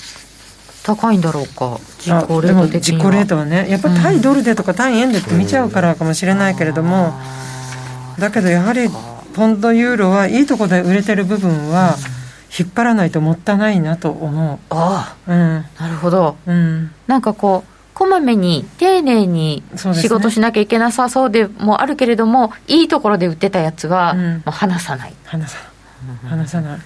[0.89, 1.79] 高いんだろうか。
[1.99, 2.99] 実行レート的には。
[2.99, 7.13] 実行レートはねやっぱり対ドルでとか対円でって見ちゃうからかもしれないけれども、
[8.19, 8.89] だけどやはり
[9.35, 11.97] ポンドユーロはいいとこで売れてる部分は
[12.59, 14.59] 引っ張らないともったいないなと思う。
[14.71, 25.15] ああ、うん、なるほど、うん、なんかこうこまめに丁寧に仕事しなきゃいけなさそうでもあるけれども、ね、いいところで売ってたやつは、もう離さない。
[25.25, 26.31] 離さない。
[26.31, 26.79] 離さない。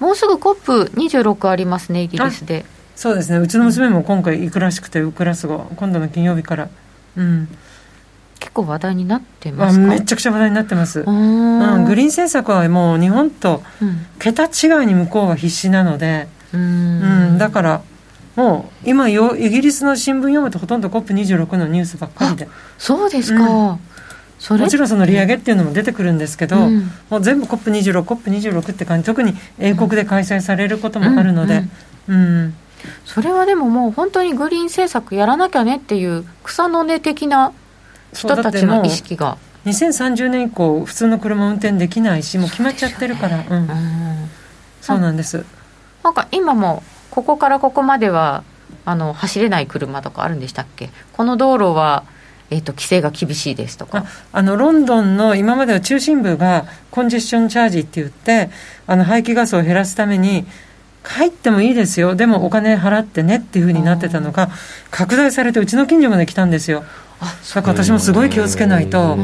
[0.00, 2.64] もうすぐ COP26 ありますねイギリスで
[2.96, 3.38] そうですね。
[3.38, 6.68] うちの娘も今回行くらしくてウクラスゴ今度の金曜日から。
[7.16, 7.48] うん。
[8.38, 13.62] 結構話題になってますめちゃくちゃ話題になってます、うん、グリーン政策はもう日本と
[14.18, 17.82] 桁違いに向こうは必死なので、うん、うん、だから
[18.36, 22.48] もう今よイギリスの新聞読むとほとんど COP26 のニュースばっかりで。
[22.76, 24.58] そうですか、うん。
[24.60, 31.64] もちろんその利上げっていうのも出てくるんですけど、うん、もう全部 COP26、COP26 って感じ、特に英国で開催されることもあるので、
[32.08, 32.54] うん、うん、
[33.04, 37.52] それはでももう本当にグリーン政策やらなきゃねっていう草の根的な
[38.12, 39.38] 人たちの意識が。
[39.64, 44.30] 2030年以降普通の車運転できないしもう決まっちゃってるから、ね、うん、うん、
[44.80, 45.44] そうなんです。
[46.04, 48.44] なんか今もここからここまでは
[48.84, 50.90] あの走れない車とかあるんでしたっけ？
[51.12, 52.04] この道路は
[52.48, 54.04] えーと、規制が厳しいですとか。
[54.32, 58.50] あのロンドンの今までは中心部がコンジェスションチャージって言って
[58.86, 60.46] あの排気ガスを減らすために
[61.08, 62.14] 入ってもいいですよ。
[62.14, 64.50] でもお金払ってねっていうふうになってたのが
[64.90, 66.84] 拡大されてうちの近所まで来たんですよ。
[67.54, 69.16] だから私もすごい気をつけないと。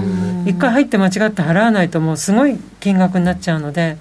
[0.47, 3.99] 一回入って間違って払わないともうすごい金額になっちゃうので、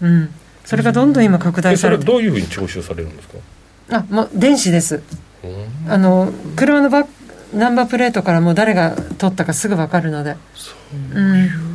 [0.00, 0.30] うん、
[0.64, 2.04] それがどんどん今拡大されて。
[2.04, 3.38] どういうふうに徴収されるんですか？
[3.90, 5.02] あもう電子です。
[5.88, 7.06] あの車のバッ
[7.54, 10.36] ナンバープレートからもう誰が取ったかすぐ分かるので。
[10.54, 10.74] そ
[11.14, 11.18] う。
[11.18, 11.73] うん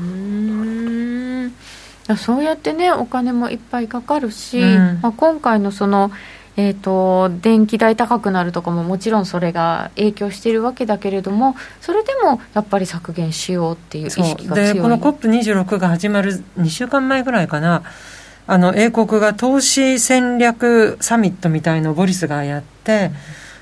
[2.17, 6.11] そうやってねお金もいっぱいかかるし、うん、まあ、今回のその
[6.57, 14.73] えーと、電気代高くなるとかももちろんそれが影響しているわけだけれどもそれでもやっぱり削減しようっていう意識が強い。
[14.73, 17.83] でこの COP26 が始まる2週間前ぐらいかな。
[18.45, 23.11] あの英国が投資戦略サミットみたいのをボリスがやって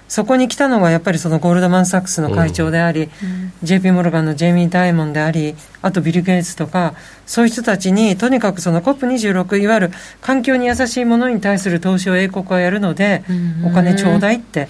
[0.07, 6.93] そこに来たのがやっぱりそのゴールドマン・サックスの会長であり、うん、JP モルガンのジェイミー・ダイモンであり、あとビル・ゲイツとか、
[7.25, 9.91] そういう人たちに、とにかくその COP26、いわゆる
[10.21, 13.23] 環境に優しいものに対する投資を英国はやるので、
[13.65, 14.69] お金ちょうだいって。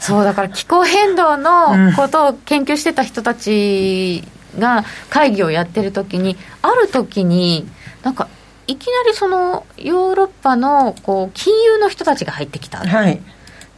[0.00, 4.24] そう、だから気候変動のことを研究してた人たち
[4.58, 7.68] が会議をやってる時に、ある時に、
[8.02, 8.28] なんか、
[8.66, 12.78] いきなりそのヨーロッパのこう金融の人たちが入ってきた。
[12.78, 13.20] はい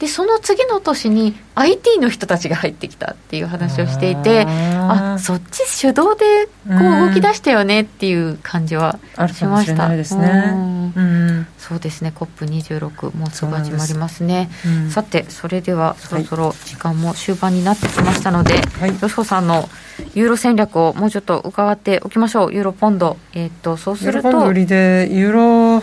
[0.00, 8.98] でその次の年に IT の人たちが入ってきたっていう話をしていてあそっち主導でこう動き出したよねっていう感じは
[9.34, 9.88] しました。
[9.88, 10.54] うん、ですね、
[10.96, 12.14] うん、そうですね。
[12.16, 19.68] COP26 もうすぐ始まりますね、うん、さてそれではそろそろ時間も終盤になってきましたので、はい、よしこさんの
[20.14, 25.82] ユーロ戦略をもうちょっと伺っておきましょうユーロポンドえっ、とそうするとユーロポンド売りでユーロ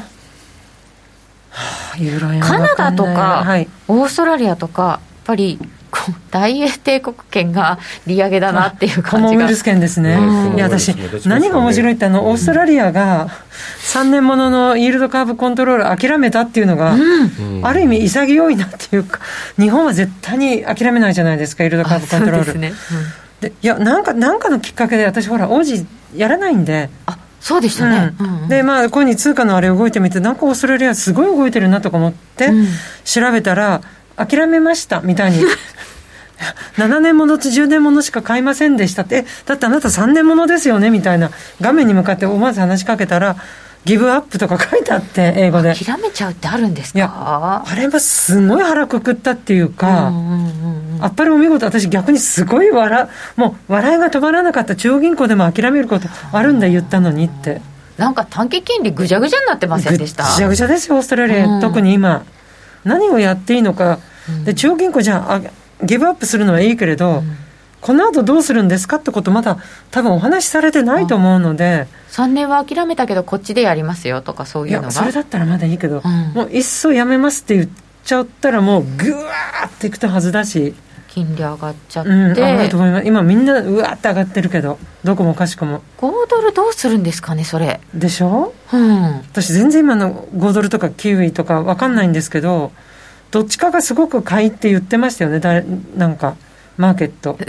[2.41, 5.59] カナダとか、はい、オーストラリアとかやっぱり
[6.31, 9.11] 大英帝国圏が利上げだなっていう感じが。
[9.11, 10.89] コモンウェルス圏ですね、うん、いや私、
[11.27, 13.29] 何が面白いってあの、オーストラリアが
[13.93, 19.19] 3年もののイールドカーブコントロール諦めたっていうのが、うん、ある意味潔いなっていうか
[19.57, 22.53] 日本は絶対に諦めないじゃないですかイールドカーブコントロール。
[22.53, 22.73] で、ね。
[23.41, 25.85] うん、いやなんかなんかのきっかけで私ほら王子
[26.15, 27.17] やらないんであ
[27.47, 28.41] そうでしたね、うん。
[28.43, 32.51] うん、でまあこういうに通貨のあれ動いてみてなんかオーストラリアすごい動いてるなとか思って、
[33.05, 33.81] 調べたら
[34.17, 35.45] 諦めましたみたいに。
[36.77, 41.31] 7年ものと10年ものしか買いませんでしたって、だってあなた3年ものですよねみたいな、
[41.61, 43.37] 画面に向かって思わず話しかけたら、
[43.85, 45.73] ギブアップとか書いてあって、英語で。
[45.73, 47.63] 諦めちゃうってあるんですか？
[47.65, 50.11] あれはすごい腹くくったっていうか、
[50.99, 53.07] あっぱれお見事、私逆にすごい笑、
[53.37, 57.61] もう笑いが止まらなかった中央銀行でも諦めることあるんだ言ったのにって。
[57.97, 60.23] なんか短期金利ぐちゃぐちゃになってませんでした？
[60.23, 62.25] ぐちゃぐちゃですよ、オーストラリア、うん、特に今。
[62.83, 63.99] 何をやっていいのか。
[64.43, 65.41] で、中央銀行じゃあ、
[65.85, 67.37] ギブアップするのはいいけれど、うん
[67.81, 69.57] この後どうするんですかってことまだ
[69.91, 71.87] 多分お話しされてないと思うので。
[72.11, 77.69] 3年は諦めたけどこっちでやりますよとかそういうのがそれだったらまだいいけど、うん、もういっそやめますって言っ
[78.03, 80.73] ちゃったらもうぐわーっていくとはずだし。
[81.07, 83.07] 金利上がっちゃって、うん、上がると思います。
[83.07, 85.81] 今みんなうわって上がってるけどどこもかしくも。
[85.97, 87.79] 5ドルどうするんですかねそれ。
[87.93, 92.71] でしょ、うん、私全然今の5ドルとかキウイとか分かんないんですけど
[93.31, 95.61] どっちかがすごく買いって言ってましたよねだ
[95.95, 96.35] なんか
[96.77, 97.37] マーケット。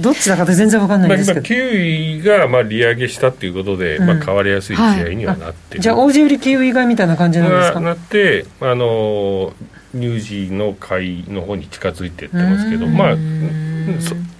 [0.00, 7.80] どっちだか全然分かんないですけど、まあ、キウイがまあ利上げしたということで、うん、まあ、変わりやすい試合にはなって、はい、じゃあ、王子売りキウイ買いみたいな感じなんですか？
[7.80, 9.52] なってあの
[9.92, 13.16] 乳児の買いの方に近づいていってますけど、まあ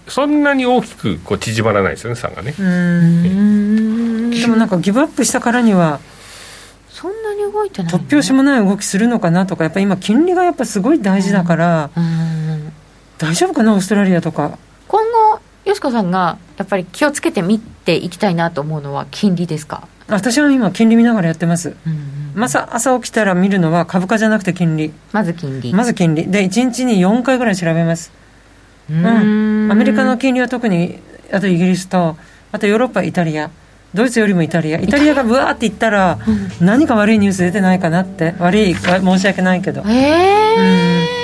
[0.07, 2.53] そ、そんなに大きくこう縮まらないですよね、差がね。
[2.57, 5.99] でもなんか、ギブアップしたからには、
[6.89, 11.91] そんなに動いてない、突拍子もない動きするのかなとか、やっぱり今、金利がやっぱすごい大事だから、
[13.19, 14.59] 大丈夫かな、オーストラリアとか。
[14.87, 15.01] 今
[15.33, 19.87] 後よしこさんがやっぱり気をつけて見ていきたいなと思うのは金利ですか？
[20.09, 24.93] 私は今金利見ながらやってます、うんうん、まず朝起きたら見るのは株価じゃなくて金利。
[25.12, 25.75] まず金利。
[25.75, 26.27] まず金利。
[26.27, 28.11] で1日に4回ぐらい調べます。
[28.91, 29.69] うん。
[29.71, 30.99] アメリカの金利は特に
[31.31, 32.16] あとイギリスと
[32.53, 33.51] あとヨーロッパイタリア。
[33.93, 34.79] ドイツよりもイタリア。
[34.79, 35.14] イタリア。
[35.14, 36.19] がぶわーっていったら、
[36.61, 38.35] 何か悪いニュース出てないかなって。
[38.39, 39.83] 悪い申し訳ないけど。
[39.83, 41.18] へえー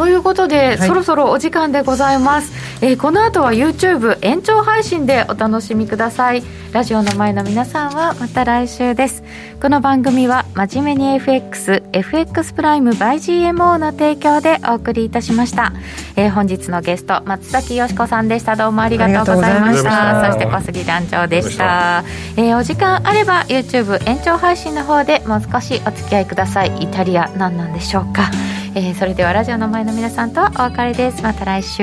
[0.00, 2.50] ということで、はい、そろそろお時間でございます、
[2.82, 6.42] えー、この後は YouTube 延長配信でお楽しみください。
[6.72, 9.22] ラジオの前の皆さんはまた来週です。
[9.60, 13.16] この番組は真面目に FXFX プライム by
[13.52, 15.74] GMO の提供でお送りいたしました、
[16.16, 18.56] えー、本日のゲスト松崎よしこさんでした。
[18.56, 20.32] どうもありがとうございました。
[20.32, 22.04] そして小杉団長でした。
[22.38, 26.74] えー、お時間あれば YouTube 延長配信の方でもう少しお付き合いください。
[26.80, 28.30] イタリア何なんでしょうか
[28.74, 31.22] えー、それではラジオの前の皆さんとお別れです。
[31.22, 31.82] また来週。